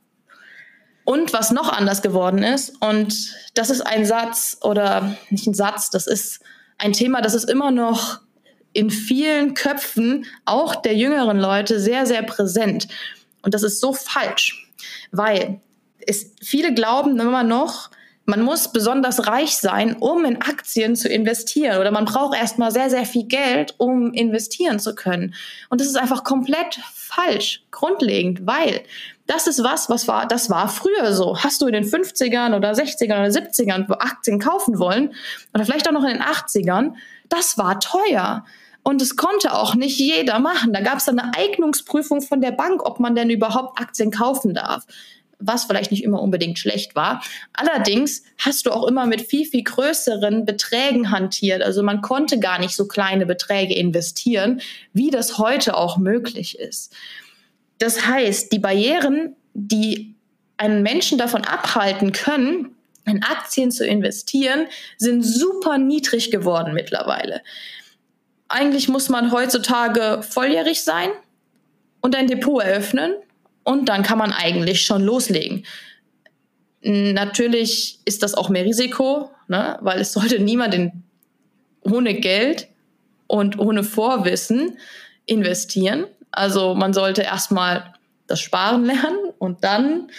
Und 1.05 1.33
was 1.33 1.51
noch 1.51 1.73
anders 1.73 2.03
geworden 2.03 2.43
ist, 2.43 2.75
und 2.81 3.35
das 3.55 3.71
ist 3.71 3.81
ein 3.81 4.05
Satz 4.05 4.59
oder 4.61 5.17
nicht 5.31 5.47
ein 5.47 5.55
Satz, 5.55 5.91
das 5.91 6.07
ist 6.07 6.41
ein 6.79 6.93
Thema, 6.93 7.21
das 7.21 7.35
ist 7.35 7.49
immer 7.49 7.71
noch 7.71 8.21
in 8.73 8.91
vielen 8.91 9.55
Köpfen, 9.55 10.27
auch 10.45 10.77
der 10.77 10.95
jüngeren 10.95 11.39
Leute, 11.39 11.81
sehr, 11.81 12.07
sehr 12.07 12.23
präsent. 12.23 12.87
Und 13.43 13.55
das 13.55 13.63
ist 13.63 13.81
so 13.81 13.93
falsch, 13.93 14.71
weil 15.11 15.61
es, 16.07 16.35
viele 16.43 16.75
glauben 16.75 17.19
immer 17.19 17.43
noch, 17.43 17.91
man 18.27 18.43
muss 18.43 18.73
besonders 18.73 19.27
reich 19.27 19.57
sein, 19.57 19.97
um 19.97 20.25
in 20.25 20.41
Aktien 20.41 20.95
zu 20.95 21.09
investieren. 21.09 21.81
Oder 21.81 21.91
man 21.91 22.05
braucht 22.05 22.37
erstmal 22.37 22.71
sehr, 22.71 22.91
sehr 22.91 23.05
viel 23.05 23.25
Geld, 23.25 23.75
um 23.79 24.13
investieren 24.13 24.79
zu 24.79 24.95
können. 24.95 25.35
Und 25.69 25.81
das 25.81 25.89
ist 25.89 25.97
einfach 25.97 26.23
komplett 26.23 26.79
falsch, 26.93 27.63
grundlegend, 27.71 28.47
weil 28.47 28.83
das 29.27 29.47
ist 29.47 29.63
was, 29.63 29.89
was 29.91 30.09
war, 30.09 30.27
das 30.27 30.51
war 30.51 30.69
früher 30.69 31.13
so. 31.13 31.39
Hast 31.39 31.63
du 31.63 31.67
in 31.67 31.73
den 31.73 31.85
50ern 31.85 32.55
oder 32.57 32.73
60ern 32.73 33.21
oder 33.21 33.29
70ern 33.29 33.91
Aktien 34.01 34.39
kaufen 34.39 34.79
wollen, 34.79 35.15
oder 35.55 35.65
vielleicht 35.65 35.89
auch 35.89 35.93
noch 35.93 36.05
in 36.05 36.15
den 36.15 36.23
80ern, 36.23 36.95
das 37.29 37.59
war 37.59 37.81
teuer. 37.81 38.45
Und 38.83 39.03
es 39.03 39.17
konnte 39.17 39.55
auch 39.55 39.75
nicht 39.75 39.99
jeder 39.99 40.39
machen. 40.39 40.73
Da 40.73 40.81
gab 40.81 40.99
es 40.99 41.09
eine 41.09 41.33
Eignungsprüfung 41.37 42.23
von 42.23 42.41
der 42.41 42.53
Bank, 42.53 42.85
ob 42.85 42.99
man 42.99 43.15
denn 43.15 43.29
überhaupt 43.29 43.79
Aktien 43.81 44.11
kaufen 44.11 44.55
darf 44.55 44.85
was 45.41 45.65
vielleicht 45.65 45.91
nicht 45.91 46.05
immer 46.05 46.21
unbedingt 46.21 46.59
schlecht 46.59 46.95
war. 46.95 47.23
Allerdings 47.53 48.23
hast 48.39 48.67
du 48.67 48.71
auch 48.71 48.87
immer 48.87 49.07
mit 49.07 49.23
viel, 49.23 49.47
viel 49.47 49.65
größeren 49.65 50.45
Beträgen 50.45 51.11
hantiert. 51.11 51.63
Also 51.63 51.83
man 51.83 52.03
konnte 52.03 52.39
gar 52.39 52.59
nicht 52.59 52.77
so 52.77 52.87
kleine 52.87 53.27
Beträge 53.27 53.75
investieren, 53.75 54.61
wie 54.93 55.11
das 55.11 55.39
heute 55.39 55.77
auch 55.77 55.97
möglich 55.97 56.59
ist. 56.59 56.95
Das 57.79 58.07
heißt, 58.07 58.53
die 58.53 58.59
Barrieren, 58.59 59.35
die 59.55 60.15
einen 60.59 60.83
Menschen 60.83 61.17
davon 61.17 61.45
abhalten 61.45 62.13
können, 62.13 62.77
in 63.07 63.23
Aktien 63.23 63.71
zu 63.71 63.87
investieren, 63.87 64.67
sind 64.99 65.23
super 65.23 65.79
niedrig 65.79 66.31
geworden 66.31 66.75
mittlerweile. 66.75 67.41
Eigentlich 68.49 68.89
muss 68.89 69.09
man 69.09 69.33
heutzutage 69.33 70.23
volljährig 70.23 70.83
sein 70.83 71.09
und 72.01 72.15
ein 72.15 72.27
Depot 72.27 72.63
eröffnen 72.63 73.15
und 73.65 73.89
dann 73.89 74.03
kann 74.03 74.19
man 74.19 74.33
eigentlich 74.33 74.83
schon 74.83 75.03
loslegen. 75.03 75.65
Natürlich 76.83 77.99
ist 78.05 78.23
das 78.23 78.35
auch 78.35 78.49
mehr 78.49 78.65
Risiko, 78.65 79.31
ne? 79.49 79.79
weil 79.83 80.01
es 80.01 80.13
sollte 80.13 80.41
niemand 80.41 80.75
in, 80.75 81.03
ohne 81.83 82.15
Geld 82.15 82.69
und 83.27 83.59
ohne 83.59 83.85
Vorwissen 83.85 84.79
investieren. 85.27 86.07
Also 86.31 86.75
man 86.75 86.93
sollte 86.93 87.23
erstmal 87.23 87.95
das 88.27 88.41
Sparen 88.41 88.85
lernen 88.85 89.19
und 89.39 89.65
dann 89.65 90.11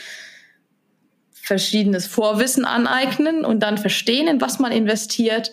verschiedenes 1.32 2.06
Vorwissen 2.06 2.65
aneignen 2.65 3.43
und 3.43 3.62
dann 3.62 3.77
verstehen, 3.77 4.27
in 4.27 4.39
was 4.39 4.60
man 4.60 4.71
investiert 4.71 5.51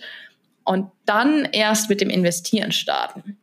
und 0.64 0.90
dann 1.07 1.46
erst 1.46 1.88
mit 1.88 2.03
dem 2.03 2.11
Investieren 2.11 2.72
starten. 2.72 3.38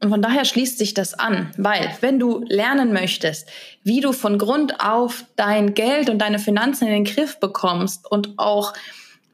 Und 0.00 0.10
von 0.10 0.22
daher 0.22 0.44
schließt 0.44 0.78
sich 0.78 0.94
das 0.94 1.14
an, 1.14 1.50
weil 1.56 1.90
wenn 2.00 2.20
du 2.20 2.44
lernen 2.46 2.92
möchtest, 2.92 3.48
wie 3.82 4.00
du 4.00 4.12
von 4.12 4.38
Grund 4.38 4.80
auf 4.80 5.24
dein 5.34 5.74
Geld 5.74 6.08
und 6.08 6.18
deine 6.18 6.38
Finanzen 6.38 6.86
in 6.86 6.92
den 6.92 7.04
Griff 7.04 7.40
bekommst 7.40 8.08
und 8.10 8.38
auch 8.38 8.74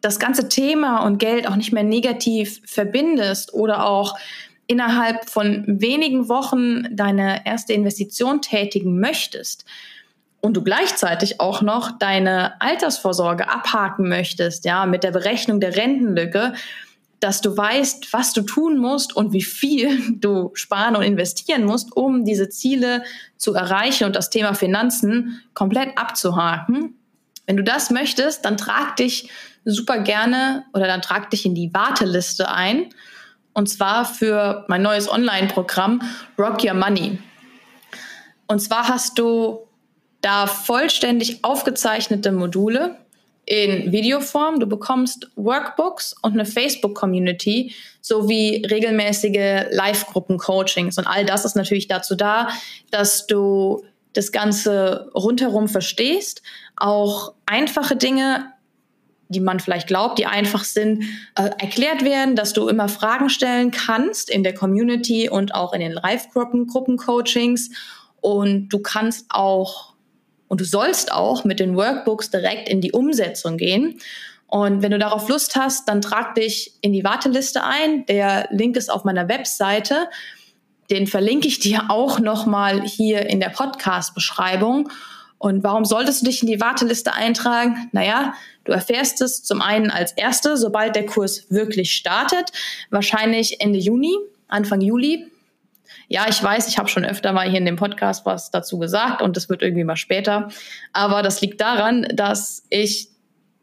das 0.00 0.18
ganze 0.18 0.48
Thema 0.48 1.04
und 1.04 1.18
Geld 1.18 1.46
auch 1.46 1.56
nicht 1.56 1.72
mehr 1.72 1.82
negativ 1.82 2.60
verbindest 2.64 3.52
oder 3.52 3.86
auch 3.86 4.18
innerhalb 4.66 5.28
von 5.28 5.64
wenigen 5.66 6.28
Wochen 6.28 6.94
deine 6.96 7.46
erste 7.46 7.74
Investition 7.74 8.40
tätigen 8.40 8.98
möchtest 9.00 9.66
und 10.40 10.54
du 10.54 10.62
gleichzeitig 10.62 11.40
auch 11.40 11.62
noch 11.62 11.98
deine 11.98 12.60
Altersvorsorge 12.60 13.48
abhaken 13.48 14.08
möchtest, 14.08 14.64
ja, 14.64 14.84
mit 14.86 15.02
der 15.04 15.10
Berechnung 15.10 15.60
der 15.60 15.76
Rentenlücke, 15.76 16.54
dass 17.20 17.40
du 17.40 17.56
weißt, 17.56 18.12
was 18.12 18.32
du 18.32 18.42
tun 18.42 18.78
musst 18.78 19.16
und 19.16 19.32
wie 19.32 19.42
viel 19.42 20.16
du 20.20 20.50
sparen 20.54 20.96
und 20.96 21.02
investieren 21.02 21.64
musst, 21.64 21.96
um 21.96 22.24
diese 22.24 22.48
Ziele 22.48 23.02
zu 23.36 23.54
erreichen 23.54 24.04
und 24.04 24.16
das 24.16 24.30
Thema 24.30 24.54
Finanzen 24.54 25.42
komplett 25.54 25.96
abzuhaken. 25.98 26.98
Wenn 27.46 27.56
du 27.56 27.64
das 27.64 27.90
möchtest, 27.90 28.44
dann 28.44 28.56
trag 28.56 28.96
dich 28.96 29.28
super 29.64 29.98
gerne 29.98 30.64
oder 30.72 30.86
dann 30.86 31.02
trag 31.02 31.30
dich 31.30 31.44
in 31.46 31.54
die 31.54 31.72
Warteliste 31.72 32.50
ein. 32.50 32.90
Und 33.52 33.68
zwar 33.68 34.04
für 34.04 34.64
mein 34.68 34.82
neues 34.82 35.10
Online-Programm 35.10 36.02
Rock 36.38 36.64
Your 36.64 36.74
Money. 36.74 37.18
Und 38.46 38.60
zwar 38.60 38.88
hast 38.88 39.18
du 39.18 39.66
da 40.20 40.46
vollständig 40.46 41.44
aufgezeichnete 41.44 42.32
Module, 42.32 42.96
in 43.46 43.92
Videoform. 43.92 44.60
Du 44.60 44.66
bekommst 44.66 45.30
Workbooks 45.36 46.14
und 46.22 46.32
eine 46.32 46.46
Facebook-Community 46.46 47.74
sowie 48.00 48.64
regelmäßige 48.70 49.66
Live-Gruppen-Coachings. 49.70 50.98
Und 50.98 51.06
all 51.06 51.24
das 51.24 51.44
ist 51.44 51.56
natürlich 51.56 51.88
dazu 51.88 52.14
da, 52.14 52.48
dass 52.90 53.26
du 53.26 53.84
das 54.12 54.32
Ganze 54.32 55.10
rundherum 55.14 55.68
verstehst, 55.68 56.42
auch 56.76 57.34
einfache 57.46 57.96
Dinge 57.96 58.54
die 59.28 59.40
man 59.40 59.60
vielleicht 59.60 59.88
glaubt, 59.88 60.18
die 60.18 60.26
einfach 60.26 60.64
sind, 60.64 61.04
äh, 61.34 61.50
erklärt 61.58 62.04
werden, 62.04 62.36
dass 62.36 62.52
du 62.52 62.68
immer 62.68 62.88
Fragen 62.88 63.30
stellen 63.30 63.70
kannst 63.70 64.30
in 64.30 64.42
der 64.42 64.54
Community 64.54 65.28
und 65.28 65.54
auch 65.54 65.72
in 65.72 65.80
den 65.80 65.92
Live-Gruppen, 65.92 66.66
Gruppencoachings. 66.66 67.70
Und 68.20 68.68
du 68.68 68.80
kannst 68.80 69.26
auch 69.30 69.93
und 70.54 70.60
du 70.60 70.64
sollst 70.64 71.10
auch 71.10 71.42
mit 71.42 71.58
den 71.58 71.74
Workbooks 71.74 72.30
direkt 72.30 72.68
in 72.68 72.80
die 72.80 72.92
Umsetzung 72.92 73.56
gehen. 73.56 73.98
Und 74.46 74.82
wenn 74.82 74.92
du 74.92 75.00
darauf 75.00 75.28
Lust 75.28 75.56
hast, 75.56 75.88
dann 75.88 76.00
trag 76.00 76.36
dich 76.36 76.74
in 76.80 76.92
die 76.92 77.02
Warteliste 77.02 77.64
ein. 77.64 78.06
Der 78.06 78.46
Link 78.52 78.76
ist 78.76 78.88
auf 78.88 79.02
meiner 79.02 79.28
Webseite. 79.28 80.08
Den 80.92 81.08
verlinke 81.08 81.48
ich 81.48 81.58
dir 81.58 81.86
auch 81.88 82.20
nochmal 82.20 82.82
hier 82.82 83.28
in 83.28 83.40
der 83.40 83.48
Podcast-Beschreibung. 83.48 84.90
Und 85.38 85.64
warum 85.64 85.84
solltest 85.84 86.22
du 86.22 86.26
dich 86.26 86.40
in 86.40 86.46
die 86.46 86.60
Warteliste 86.60 87.14
eintragen? 87.14 87.88
Naja, 87.90 88.34
du 88.62 88.70
erfährst 88.70 89.22
es 89.22 89.42
zum 89.42 89.60
einen 89.60 89.90
als 89.90 90.12
Erste, 90.12 90.56
sobald 90.56 90.94
der 90.94 91.06
Kurs 91.06 91.50
wirklich 91.50 91.96
startet, 91.96 92.52
wahrscheinlich 92.90 93.60
Ende 93.60 93.80
Juni, 93.80 94.14
Anfang 94.46 94.82
Juli. 94.82 95.32
Ja, 96.14 96.26
ich 96.28 96.40
weiß, 96.40 96.68
ich 96.68 96.78
habe 96.78 96.88
schon 96.88 97.04
öfter 97.04 97.32
mal 97.32 97.50
hier 97.50 97.58
in 97.58 97.64
dem 97.64 97.74
Podcast 97.74 98.24
was 98.24 98.52
dazu 98.52 98.78
gesagt 98.78 99.20
und 99.20 99.36
das 99.36 99.48
wird 99.48 99.62
irgendwie 99.62 99.82
mal 99.82 99.96
später. 99.96 100.48
Aber 100.92 101.22
das 101.22 101.40
liegt 101.40 101.60
daran, 101.60 102.06
dass 102.14 102.64
ich 102.70 103.08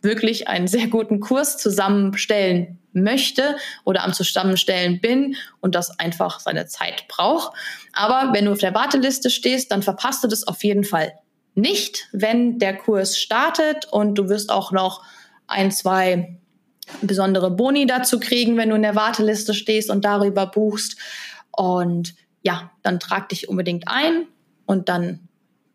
wirklich 0.02 0.50
einen 0.50 0.68
sehr 0.68 0.88
guten 0.88 1.22
Kurs 1.22 1.58
zusammenstellen 1.58 2.78
möchte 2.92 3.56
oder 3.86 4.04
am 4.04 4.12
Zusammenstellen 4.12 5.00
bin 5.00 5.38
und 5.62 5.76
das 5.76 5.98
einfach 5.98 6.42
seine 6.42 6.66
Zeit 6.66 7.08
braucht. 7.08 7.54
Aber 7.94 8.34
wenn 8.34 8.44
du 8.44 8.52
auf 8.52 8.60
der 8.60 8.76
Warteliste 8.76 9.30
stehst, 9.30 9.72
dann 9.72 9.82
verpasst 9.82 10.22
du 10.22 10.28
das 10.28 10.46
auf 10.46 10.62
jeden 10.66 10.84
Fall 10.84 11.14
nicht, 11.56 12.10
wenn 12.12 12.60
der 12.60 12.76
Kurs 12.76 13.18
startet 13.18 13.86
und 13.94 14.16
du 14.16 14.28
wirst 14.28 14.52
auch 14.52 14.74
noch 14.74 15.06
ein, 15.48 15.72
zwei 15.72 16.38
besondere 17.02 17.50
Boni 17.50 17.86
dazu 17.86 18.20
kriegen, 18.20 18.58
wenn 18.58 18.72
du 18.72 18.76
in 18.76 18.82
der 18.82 18.96
Warteliste 18.98 19.54
stehst 19.54 19.90
und 19.90 20.04
darüber 20.04 20.48
buchst. 20.48 20.98
Und 21.54 22.14
ja, 22.42 22.72
dann 22.82 23.00
trag 23.00 23.30
dich 23.30 23.50
unbedingt 23.50 23.88
ein 23.88 24.28
und 24.66 24.90
dann 24.90 25.28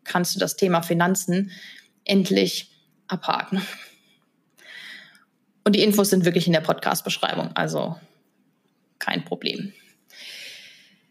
kannst 0.03 0.35
du 0.35 0.39
das 0.39 0.55
Thema 0.55 0.81
Finanzen 0.81 1.51
endlich 2.03 2.71
abhaken. 3.07 3.61
Und 5.63 5.75
die 5.75 5.83
Infos 5.83 6.09
sind 6.09 6.23
wirklich 6.25 6.47
in 6.47 6.53
der 6.53 6.61
Podcast-Beschreibung, 6.61 7.51
also 7.55 7.97
kein 8.99 9.25
Problem. 9.25 9.73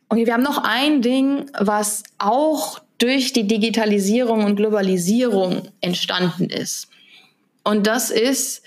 Okay, 0.08 0.24
wir 0.24 0.32
haben 0.32 0.42
noch 0.42 0.62
ein 0.64 1.02
Ding, 1.02 1.50
was 1.58 2.04
auch 2.18 2.80
durch 2.98 3.32
die 3.32 3.46
Digitalisierung 3.46 4.44
und 4.44 4.56
Globalisierung 4.56 5.68
entstanden 5.80 6.48
ist. 6.48 6.88
Und 7.64 7.86
das 7.86 8.10
ist, 8.10 8.62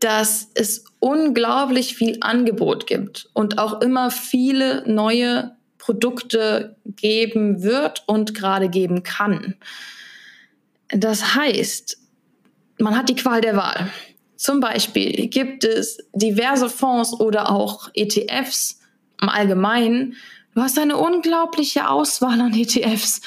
dass 0.00 0.48
es 0.54 0.84
unglaublich 0.98 1.94
viel 1.94 2.18
Angebot 2.20 2.86
gibt 2.86 3.28
und 3.34 3.58
auch 3.58 3.80
immer 3.82 4.10
viele 4.10 4.82
neue 4.90 5.54
Produkte 5.84 6.76
geben 6.86 7.62
wird 7.62 8.04
und 8.06 8.34
gerade 8.34 8.70
geben 8.70 9.02
kann. 9.02 9.54
Das 10.88 11.34
heißt, 11.34 11.98
man 12.78 12.96
hat 12.96 13.10
die 13.10 13.14
Qual 13.14 13.42
der 13.42 13.54
Wahl. 13.54 13.90
Zum 14.34 14.60
Beispiel 14.60 15.28
gibt 15.28 15.62
es 15.62 15.98
diverse 16.14 16.70
Fonds 16.70 17.12
oder 17.12 17.50
auch 17.50 17.90
ETFs 17.92 18.80
im 19.20 19.28
Allgemeinen. 19.28 20.16
Du 20.54 20.62
hast 20.62 20.78
eine 20.78 20.96
unglaubliche 20.96 21.86
Auswahl 21.90 22.40
an 22.40 22.54
ETFs. 22.54 23.20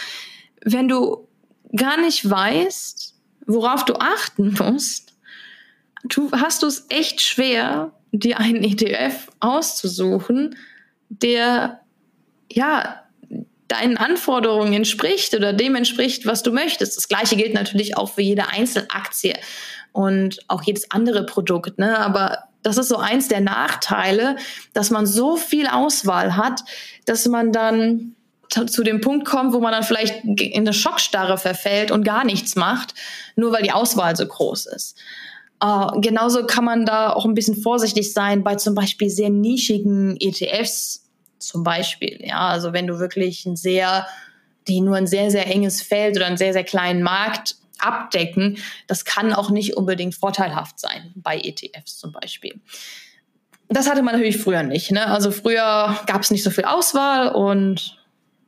Wenn 0.63 0.87
du 0.87 1.27
gar 1.75 2.01
nicht 2.01 2.27
weißt, 2.27 3.13
worauf 3.45 3.85
du 3.85 3.93
achten 3.99 4.55
musst, 4.57 5.13
du 6.05 6.31
hast 6.31 6.63
du 6.63 6.67
es 6.67 6.87
echt 6.89 7.21
schwer, 7.21 7.91
dir 8.11 8.39
einen 8.39 8.63
ETF 8.63 9.27
auszusuchen, 9.39 10.55
der 11.09 11.81
ja 12.51 13.03
deinen 13.67 13.97
Anforderungen 13.97 14.73
entspricht 14.73 15.33
oder 15.35 15.53
dem 15.53 15.75
entspricht, 15.75 16.25
was 16.25 16.43
du 16.43 16.51
möchtest. 16.51 16.95
Das 16.95 17.07
gleiche 17.07 17.35
gilt 17.35 17.53
natürlich 17.53 17.97
auch 17.97 18.13
für 18.13 18.21
jede 18.21 18.47
Einzelaktie 18.49 19.35
und 19.91 20.39
auch 20.47 20.63
jedes 20.63 20.89
andere 20.91 21.25
Produkt. 21.25 21.77
Ne? 21.77 21.97
Aber 21.99 22.43
das 22.63 22.77
ist 22.77 22.89
so 22.89 22.97
eins 22.97 23.27
der 23.27 23.41
Nachteile, 23.41 24.37
dass 24.73 24.89
man 24.89 25.05
so 25.05 25.35
viel 25.35 25.67
Auswahl 25.67 26.37
hat, 26.37 26.61
dass 27.05 27.27
man 27.27 27.51
dann 27.51 28.13
zu 28.49 28.83
dem 28.83 29.01
Punkt 29.01 29.27
kommt, 29.27 29.53
wo 29.53 29.59
man 29.59 29.73
dann 29.73 29.83
vielleicht 29.83 30.23
in 30.23 30.61
eine 30.61 30.73
Schockstarre 30.73 31.37
verfällt 31.37 31.91
und 31.91 32.03
gar 32.03 32.23
nichts 32.23 32.55
macht, 32.55 32.93
nur 33.35 33.51
weil 33.51 33.63
die 33.63 33.71
Auswahl 33.71 34.15
so 34.15 34.25
groß 34.25 34.67
ist. 34.67 34.97
Uh, 35.63 35.99
genauso 36.01 36.45
kann 36.45 36.63
man 36.63 36.85
da 36.85 37.11
auch 37.11 37.25
ein 37.25 37.33
bisschen 37.33 37.59
vorsichtig 37.59 38.13
sein 38.13 38.43
bei 38.43 38.55
zum 38.55 38.75
Beispiel 38.75 39.09
sehr 39.09 39.31
nischigen 39.31 40.15
ETFs 40.19 41.06
zum 41.47 41.63
Beispiel. 41.63 42.19
Ja, 42.21 42.49
also 42.49 42.73
wenn 42.73 42.87
du 42.87 42.99
wirklich 42.99 43.45
ein 43.45 43.55
sehr, 43.55 44.05
die 44.67 44.81
nur 44.81 44.97
ein 44.97 45.07
sehr, 45.07 45.31
sehr 45.31 45.47
enges 45.47 45.81
Feld 45.81 46.17
oder 46.17 46.25
einen 46.25 46.37
sehr, 46.37 46.53
sehr 46.53 46.65
kleinen 46.65 47.01
Markt 47.01 47.55
abdecken, 47.79 48.57
das 48.87 49.05
kann 49.05 49.33
auch 49.33 49.49
nicht 49.49 49.77
unbedingt 49.77 50.15
vorteilhaft 50.15 50.79
sein 50.79 51.13
bei 51.15 51.37
ETFs 51.37 51.97
zum 51.97 52.11
Beispiel. 52.11 52.59
Das 53.69 53.89
hatte 53.89 54.01
man 54.01 54.13
natürlich 54.13 54.37
früher 54.37 54.63
nicht. 54.63 54.91
Ne? 54.91 55.05
Also 55.07 55.31
früher 55.31 55.97
gab 56.05 56.21
es 56.21 56.31
nicht 56.31 56.43
so 56.43 56.49
viel 56.49 56.65
Auswahl 56.65 57.29
und 57.29 57.97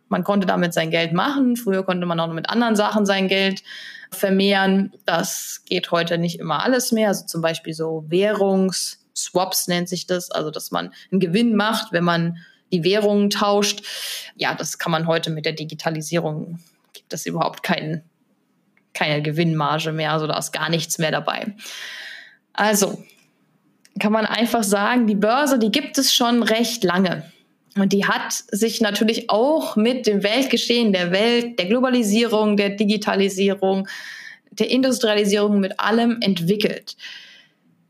man 0.09 0.23
konnte 0.23 0.47
damit 0.47 0.73
sein 0.73 0.91
Geld 0.91 1.13
machen. 1.13 1.55
Früher 1.55 1.83
konnte 1.83 2.05
man 2.05 2.19
auch 2.19 2.31
mit 2.33 2.49
anderen 2.49 2.75
Sachen 2.75 3.05
sein 3.05 3.27
Geld 3.27 3.63
vermehren. 4.11 4.93
Das 5.05 5.63
geht 5.65 5.91
heute 5.91 6.17
nicht 6.17 6.39
immer 6.39 6.63
alles 6.63 6.91
mehr. 6.91 7.09
Also 7.09 7.25
zum 7.25 7.41
Beispiel 7.41 7.73
so 7.73 8.05
Währungsswaps 8.07 9.67
nennt 9.67 9.87
sich 9.87 10.07
das. 10.07 10.31
Also 10.31 10.51
dass 10.51 10.71
man 10.71 10.93
einen 11.11 11.19
Gewinn 11.19 11.55
macht, 11.55 11.91
wenn 11.91 12.03
man 12.03 12.39
die 12.71 12.83
Währungen 12.83 13.29
tauscht. 13.29 13.83
Ja, 14.35 14.55
das 14.55 14.77
kann 14.77 14.91
man 14.91 15.07
heute 15.07 15.29
mit 15.29 15.45
der 15.45 15.53
Digitalisierung, 15.53 16.59
gibt 16.93 17.13
es 17.13 17.25
überhaupt 17.25 17.63
keinen, 17.63 18.03
keine 18.93 19.21
Gewinnmarge 19.21 19.91
mehr. 19.91 20.13
Also 20.13 20.27
da 20.27 20.37
ist 20.37 20.51
gar 20.51 20.69
nichts 20.69 20.97
mehr 20.97 21.11
dabei. 21.11 21.53
Also 22.53 23.03
kann 23.99 24.11
man 24.11 24.25
einfach 24.25 24.63
sagen, 24.63 25.07
die 25.07 25.15
Börse, 25.15 25.59
die 25.59 25.71
gibt 25.71 25.97
es 25.97 26.13
schon 26.13 26.43
recht 26.43 26.83
lange. 26.83 27.23
Und 27.75 27.93
die 27.93 28.05
hat 28.05 28.33
sich 28.51 28.81
natürlich 28.81 29.29
auch 29.29 29.75
mit 29.75 30.07
dem 30.07 30.23
Weltgeschehen 30.23 30.91
der 30.91 31.11
Welt, 31.11 31.59
der 31.59 31.67
Globalisierung, 31.67 32.57
der 32.57 32.71
Digitalisierung, 32.71 33.87
der 34.51 34.69
Industrialisierung, 34.69 35.59
mit 35.59 35.79
allem 35.79 36.17
entwickelt. 36.21 36.95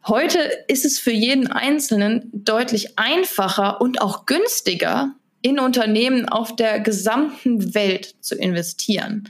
Heute 0.10 0.40
ist 0.68 0.86
es 0.86 0.98
für 0.98 1.12
jeden 1.12 1.46
Einzelnen 1.46 2.32
deutlich 2.34 2.98
einfacher 2.98 3.80
und 3.80 4.02
auch 4.02 4.26
günstiger, 4.26 5.14
in 5.44 5.60
Unternehmen 5.60 6.28
auf 6.28 6.56
der 6.56 6.80
gesamten 6.80 7.76
Welt 7.76 8.16
zu 8.20 8.36
investieren, 8.36 9.30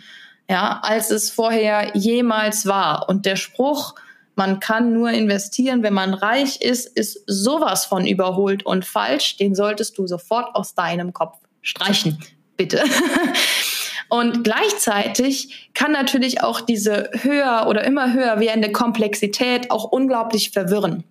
ja, 0.49 0.79
als 0.81 1.11
es 1.11 1.29
vorher 1.29 1.91
jemals 1.97 2.65
war. 2.65 3.09
Und 3.09 3.25
der 3.25 3.35
Spruch, 3.35 3.95
man 4.35 4.61
kann 4.61 4.93
nur 4.93 5.11
investieren, 5.11 5.83
wenn 5.83 5.93
man 5.93 6.13
reich 6.13 6.61
ist, 6.61 6.87
ist 6.97 7.23
sowas 7.27 7.85
von 7.85 8.07
überholt 8.07 8.65
und 8.65 8.85
falsch. 8.85 9.35
Den 9.35 9.55
solltest 9.55 9.97
du 9.97 10.07
sofort 10.07 10.55
aus 10.55 10.75
deinem 10.75 11.11
Kopf 11.11 11.39
streichen, 11.61 12.17
bitte. 12.55 12.81
Und 14.09 14.43
gleichzeitig 14.43 15.69
kann 15.75 15.91
natürlich 15.91 16.41
auch 16.41 16.61
diese 16.61 17.11
höher 17.13 17.67
oder 17.67 17.83
immer 17.83 18.11
höher 18.11 18.39
werdende 18.39 18.71
Komplexität 18.71 19.69
auch 19.69 19.85
unglaublich 19.85 20.49
verwirren 20.49 21.03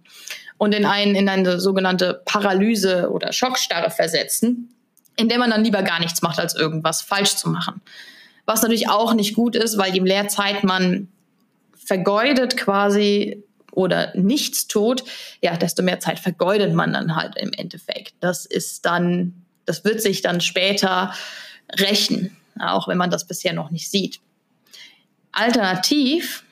und 0.59 0.75
in, 0.75 0.85
einen, 0.85 1.15
in 1.15 1.29
eine 1.29 1.61
sogenannte 1.61 2.21
Paralyse 2.25 3.11
oder 3.11 3.33
Schockstarre 3.33 3.91
versetzen, 3.91 4.75
in 5.17 5.29
der 5.29 5.39
man 5.39 5.51
dann 5.51 5.65
lieber 5.65 5.83
gar 5.83 6.01
nichts 6.01 6.23
macht, 6.23 6.41
als 6.41 6.57
irgendwas 6.57 7.01
falsch 7.01 7.37
zu 7.37 7.49
machen. 7.49 7.81
Was 8.47 8.63
natürlich 8.63 8.89
auch 8.89 9.15
nicht 9.15 9.35
gut 9.35 9.55
ist, 9.55 9.79
weil 9.79 9.95
je 9.95 10.01
mehr 10.01 10.27
Zeit 10.29 10.65
man 10.65 11.09
vergeudet 11.77 12.57
quasi 12.57 13.45
oder 13.71 14.13
nichts 14.17 14.67
tut, 14.67 15.05
ja, 15.41 15.57
desto 15.57 15.83
mehr 15.85 16.01
Zeit 16.01 16.19
vergeudet 16.19 16.75
man 16.75 16.93
dann 16.93 17.15
halt 17.15 17.37
im 17.37 17.53
Endeffekt. 17.53 18.15
Das 18.21 18.45
ist 18.45 18.85
dann, 18.85 19.45
das 19.67 19.85
wird 19.85 20.03
sich 20.03 20.21
dann 20.21 20.41
später 20.41 21.13
rächen, 21.79 22.37
auch 22.61 22.89
wenn 22.89 22.99
man 22.99 23.11
das 23.11 23.27
bisher 23.27 23.53
noch 23.53 23.71
nicht 23.71 23.91
sieht. 23.91 24.21
Alternativ 25.33 26.45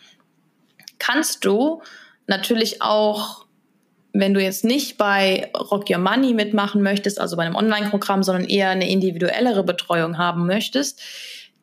kannst 0.98 1.44
du 1.44 1.82
natürlich 2.26 2.82
auch, 2.82 3.46
wenn 4.12 4.34
du 4.34 4.40
jetzt 4.40 4.64
nicht 4.64 4.96
bei 4.96 5.52
Rock 5.54 5.90
Your 5.90 5.98
Money 5.98 6.34
mitmachen 6.34 6.82
möchtest, 6.82 7.20
also 7.20 7.36
bei 7.36 7.44
einem 7.44 7.56
Online-Programm, 7.56 8.22
sondern 8.22 8.46
eher 8.46 8.70
eine 8.70 8.88
individuellere 8.88 9.62
Betreuung 9.62 10.16
haben 10.18 10.46
möchtest, 10.46 11.02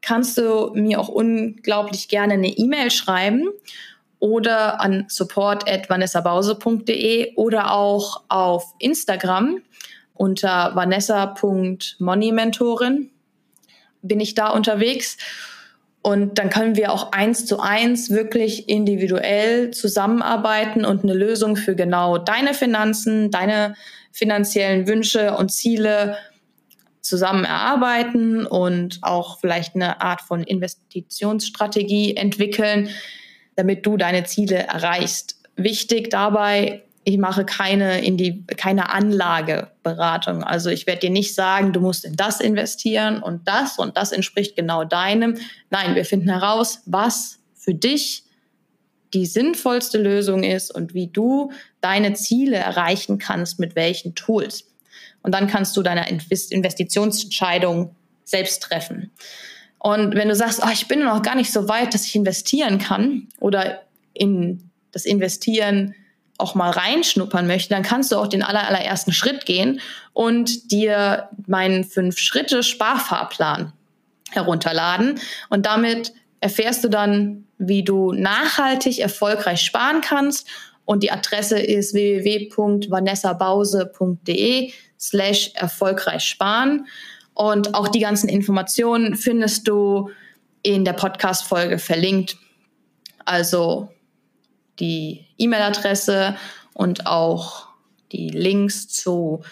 kannst 0.01 0.37
du 0.37 0.71
mir 0.73 0.99
auch 0.99 1.07
unglaublich 1.07 2.09
gerne 2.09 2.33
eine 2.33 2.49
E-Mail 2.49 2.91
schreiben 2.91 3.47
oder 4.19 4.79
an 4.79 5.05
support.vanessabause.de 5.09 7.33
oder 7.35 7.71
auch 7.71 8.21
auf 8.29 8.75
Instagram 8.79 9.63
unter 10.13 10.75
vanessa.moneymentorin 10.75 13.09
bin 14.03 14.19
ich 14.19 14.35
da 14.35 14.49
unterwegs. 14.49 15.17
Und 16.03 16.37
dann 16.37 16.49
können 16.49 16.75
wir 16.75 16.91
auch 16.91 17.13
eins 17.13 17.45
zu 17.45 17.59
eins 17.59 18.09
wirklich 18.09 18.67
individuell 18.67 19.71
zusammenarbeiten 19.71 20.85
und 20.85 21.03
eine 21.03 21.13
Lösung 21.13 21.55
für 21.55 21.75
genau 21.75 22.17
deine 22.17 22.53
Finanzen, 22.53 23.31
deine 23.31 23.75
finanziellen 24.11 24.85
Wünsche 24.85 25.35
und 25.37 25.49
Ziele 25.49 26.17
zusammen 27.01 27.45
erarbeiten 27.45 28.45
und 28.45 28.99
auch 29.01 29.39
vielleicht 29.39 29.75
eine 29.75 30.01
Art 30.01 30.21
von 30.21 30.43
Investitionsstrategie 30.43 32.15
entwickeln, 32.15 32.89
damit 33.55 33.85
du 33.85 33.97
deine 33.97 34.25
Ziele 34.25 34.57
erreichst. 34.57 35.41
Wichtig 35.55 36.09
dabei, 36.09 36.83
ich 37.05 37.17
mache 37.17 37.45
keine, 37.45 38.03
in 38.03 38.17
die, 38.17 38.45
keine 38.45 38.89
Anlageberatung. 38.89 40.43
Also 40.43 40.69
ich 40.69 40.87
werde 40.87 41.01
dir 41.01 41.09
nicht 41.09 41.35
sagen, 41.35 41.73
du 41.73 41.81
musst 41.81 42.05
in 42.05 42.15
das 42.15 42.39
investieren 42.39 43.21
und 43.21 43.47
das 43.47 43.77
und 43.77 43.97
das 43.97 44.11
entspricht 44.11 44.55
genau 44.55 44.83
deinem. 44.85 45.37
Nein, 45.69 45.95
wir 45.95 46.05
finden 46.05 46.29
heraus, 46.29 46.81
was 46.85 47.39
für 47.55 47.73
dich 47.73 48.23
die 49.13 49.25
sinnvollste 49.25 49.97
Lösung 50.01 50.43
ist 50.43 50.73
und 50.73 50.93
wie 50.93 51.07
du 51.07 51.51
deine 51.81 52.13
Ziele 52.13 52.57
erreichen 52.57 53.19
kannst 53.19 53.59
mit 53.59 53.75
welchen 53.75 54.15
Tools. 54.15 54.69
Und 55.21 55.33
dann 55.33 55.47
kannst 55.47 55.77
du 55.77 55.83
deine 55.83 56.09
Investitionsentscheidung 56.09 57.95
selbst 58.23 58.63
treffen. 58.63 59.11
Und 59.77 60.15
wenn 60.15 60.29
du 60.29 60.35
sagst, 60.35 60.61
oh, 60.63 60.69
ich 60.71 60.87
bin 60.87 61.03
noch 61.03 61.21
gar 61.21 61.35
nicht 61.35 61.51
so 61.51 61.67
weit, 61.67 61.93
dass 61.93 62.05
ich 62.05 62.15
investieren 62.15 62.79
kann 62.79 63.27
oder 63.39 63.81
in 64.13 64.69
das 64.91 65.05
Investieren 65.05 65.93
auch 66.37 66.55
mal 66.55 66.71
reinschnuppern 66.71 67.47
möchte, 67.47 67.69
dann 67.69 67.83
kannst 67.83 68.11
du 68.11 68.17
auch 68.17 68.27
den 68.27 68.43
aller, 68.43 68.67
allerersten 68.67 69.13
Schritt 69.13 69.45
gehen 69.45 69.79
und 70.13 70.71
dir 70.71 71.29
meinen 71.47 71.83
Fünf-Schritte-Sparfahrplan 71.83 73.73
herunterladen. 74.31 75.19
Und 75.49 75.65
damit 75.65 76.13
erfährst 76.39 76.83
du 76.83 76.89
dann, 76.89 77.45
wie 77.57 77.83
du 77.83 78.11
nachhaltig 78.11 78.99
erfolgreich 78.99 79.61
sparen 79.61 80.01
kannst 80.01 80.47
und 80.85 81.03
die 81.03 81.11
Adresse 81.11 81.59
ist 81.59 81.93
www.vanessabause.de 81.93 84.71
slash 84.99 85.51
erfolgreich 85.55 86.23
sparen. 86.23 86.87
Und 87.33 87.73
auch 87.73 87.87
die 87.87 87.99
ganzen 87.99 88.27
Informationen 88.29 89.15
findest 89.15 89.67
du 89.67 90.11
in 90.61 90.85
der 90.85 90.93
Podcast-Folge 90.93 91.79
verlinkt. 91.79 92.37
Also 93.25 93.89
die 94.79 95.25
E-Mail-Adresse 95.37 96.35
und 96.73 97.07
auch 97.07 97.67
die 98.11 98.29
Links 98.29 98.87
zu 98.87 99.43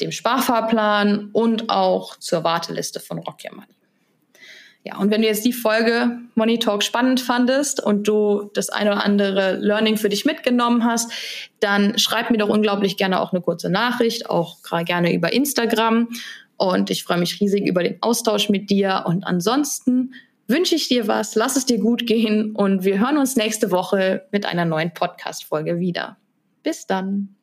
dem 0.00 0.12
Sparfahrplan 0.12 1.30
und 1.32 1.70
auch 1.70 2.16
zur 2.16 2.44
Warteliste 2.44 3.00
von 3.00 3.18
Rock 3.18 3.38
Your 3.44 3.56
Money. 3.56 3.74
Ja, 4.82 4.96
und 4.96 5.10
wenn 5.10 5.20
du 5.20 5.28
jetzt 5.28 5.44
die 5.44 5.52
Folge 5.52 6.18
Money 6.34 6.58
Talk 6.58 6.82
spannend 6.82 7.20
fandest 7.20 7.82
und 7.82 8.08
du 8.08 8.50
das 8.54 8.70
eine 8.70 8.92
oder 8.92 9.04
andere 9.04 9.56
Learning 9.56 9.98
für 9.98 10.08
dich 10.08 10.24
mitgenommen 10.24 10.84
hast, 10.84 11.12
dann 11.60 11.98
schreib 11.98 12.30
mir 12.30 12.38
doch 12.38 12.48
unglaublich 12.48 12.96
gerne 12.96 13.20
auch 13.20 13.32
eine 13.32 13.42
kurze 13.42 13.68
Nachricht, 13.68 14.30
auch 14.30 14.56
gerne 14.86 15.12
über 15.12 15.34
Instagram. 15.34 16.08
Und 16.56 16.88
ich 16.88 17.04
freue 17.04 17.18
mich 17.18 17.40
riesig 17.40 17.66
über 17.66 17.82
den 17.82 18.02
Austausch 18.02 18.48
mit 18.48 18.70
dir. 18.70 19.04
Und 19.06 19.24
ansonsten 19.24 20.14
wünsche 20.50 20.74
ich 20.74 20.88
dir 20.88 21.08
was, 21.08 21.34
lass 21.34 21.56
es 21.56 21.66
dir 21.66 21.78
gut 21.78 22.06
gehen 22.06 22.54
und 22.54 22.84
wir 22.84 22.98
hören 22.98 23.16
uns 23.16 23.36
nächste 23.36 23.70
Woche 23.70 24.26
mit 24.32 24.44
einer 24.44 24.64
neuen 24.64 24.92
Podcast-Folge 24.92 25.78
wieder. 25.78 26.16
Bis 26.62 26.86
dann. 26.86 27.36